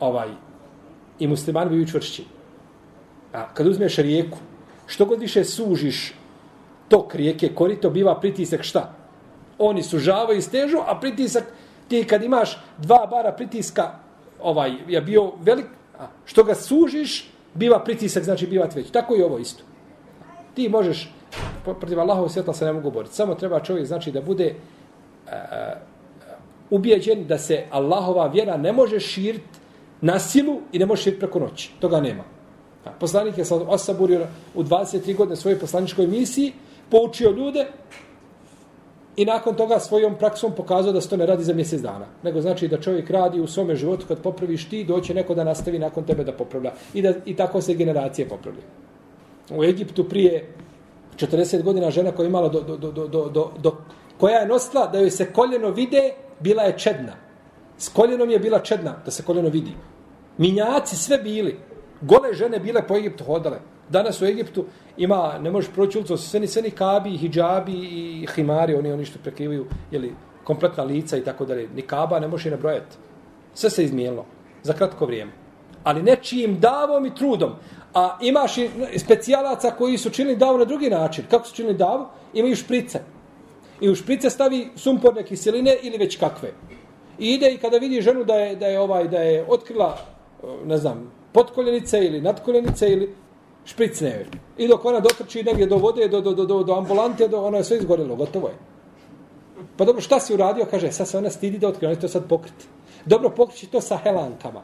[0.01, 0.29] ovaj
[1.19, 2.25] i muslimani bi učvršći.
[3.33, 4.39] A kad uzmeš rijeku,
[4.91, 6.15] što god više sužiš
[6.89, 8.93] tok rijeke korito, biva pritisak šta?
[9.59, 11.45] Oni sužavaju i stežu, a pritisak,
[11.89, 13.91] ti kad imaš dva bara pritiska,
[14.43, 15.67] ovaj, je bio velik,
[15.99, 18.93] a što ga sužiš, biva pritisak, znači biva veći.
[18.93, 19.63] Tako i ovo isto.
[20.55, 21.13] Ti možeš,
[21.65, 23.15] protiv Allahov svjetla se ne mogu boriti.
[23.15, 24.55] Samo treba čovjek, znači, da bude
[25.27, 25.33] uh,
[26.71, 29.59] ubijeđen da se Allahova vjera ne može širiti
[30.01, 31.71] na silu i ne može širiti preko noći.
[31.81, 32.40] Toga nema.
[33.01, 36.53] Poslanik je osaburio u 23 godine svoje poslaničkoj misiji,
[36.91, 37.67] poučio ljude
[39.17, 42.07] i nakon toga svojom praksom pokazao da se to ne radi za mjesec dana.
[42.23, 45.79] Nego znači da čovjek radi u svome životu kad popraviš ti, doće neko da nastavi
[45.79, 46.73] nakon tebe da popravlja.
[46.95, 48.67] I, da, i tako se generacije popravljaju.
[49.51, 50.55] U Egiptu prije
[51.17, 53.77] 40 godina žena koja je imala do, do, do, do, do, do, do,
[54.19, 57.13] koja je nosila da joj se koljeno vide, bila je čedna.
[57.79, 59.73] S koljenom je bila čedna, da se koljeno vidi.
[60.39, 61.59] Minjaci sve bili.
[62.01, 63.59] Gole žene bile po Egiptu hodale.
[63.89, 64.65] Danas u Egiptu
[64.97, 69.05] ima, ne možeš proći ulicu, sve ni, sve ni kabi, hijabi i himari, oni, oni
[69.05, 71.69] što prekrivaju, jeli, kompletna lica i tako dalje.
[71.75, 72.97] Ni kaba ne možeš i nabrojati.
[73.55, 74.27] Sve se izmijenilo.
[74.63, 75.33] Za kratko vrijeme.
[75.85, 77.53] Ali ne čijim davom i trudom.
[77.95, 81.25] A imaš i specijalaca koji su činili davu na drugi način.
[81.31, 82.07] Kako su činili davu?
[82.35, 83.01] Imaju šprice.
[83.81, 86.53] I u šprice stavi sumporne kiseline ili već kakve.
[87.19, 89.99] I ide i kada vidi ženu da je, da je ovaj da je otkrila
[90.65, 93.15] ne znam, potkoljenice ili nadkoljenice ili
[93.65, 94.27] špricne.
[94.59, 97.57] I dok ona dotrči negdje do vode, do, do, do, do, do ambulante, do, ono
[97.57, 98.55] je sve izgorelo, gotovo je.
[99.77, 100.67] Pa dobro, šta si uradio?
[100.71, 102.67] Kaže, sad se ona stidi da otkrije, ona to sad pokriti.
[103.07, 104.63] Dobro, pokriči to sa helankama.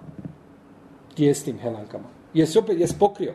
[1.12, 2.09] Gdje helankama?
[2.35, 3.35] Jesi opet, jesi pokrio?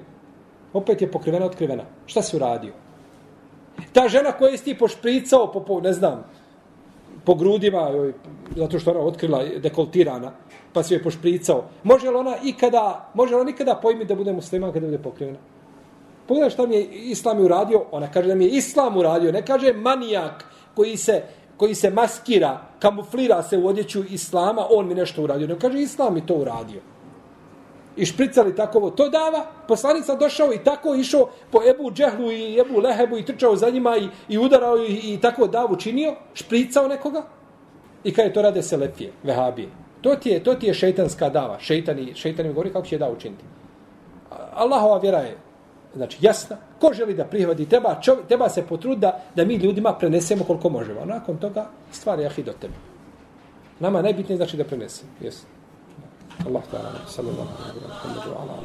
[0.74, 1.84] Opet je pokrivena, otkrivena.
[2.06, 2.74] Šta si uradio?
[3.94, 6.24] Ta žena koja je ti pošpricao, po, po, ne znam,
[7.26, 8.14] po grudima, joj,
[8.56, 10.32] zato što ona otkrila dekoltirana,
[10.74, 11.64] pa se je pošpricao.
[11.84, 15.38] Može li ona ikada, može li ona ikada pojmi da bude musliman kada bude pokrivena?
[16.28, 19.74] Pogledaj šta mi je Islam uradio, ona kaže da mi je Islam uradio, ne kaže
[19.74, 20.46] manijak
[20.76, 21.24] koji se,
[21.58, 25.48] koji se maskira, kamuflira se u odjeću Islama, on mi nešto uradio.
[25.48, 26.82] Ne kaže Islam mi to uradio.
[27.96, 32.80] I špricali tako to dava, poslanik došao i tako išao po Ebu Džehlu i Ebu
[32.80, 37.24] Lehebu i trčao za njima i, i udarao i, i tako davu činio, špricao nekoga.
[38.04, 39.81] I kada je to rade Selefije, Vehabije.
[40.02, 41.60] To ti je, to ti je šeitanska dava.
[41.60, 43.44] Šeitani, šeitani mi govori kako će da učiniti.
[44.54, 45.38] Allahova vjera je
[45.96, 46.58] znači, jasna.
[46.80, 50.70] Ko želi da prihvati, treba, čovjek, treba se potruditi da, da mi ljudima prenesemo koliko
[50.70, 51.06] možemo.
[51.06, 52.74] Nakon toga stvar je ahid od tebe.
[53.80, 55.12] Nama najbitnije znači da prenesemo.
[55.22, 55.50] Jesno.
[56.46, 58.58] Allah ta'ala, sallallahu alaihi wa sallam,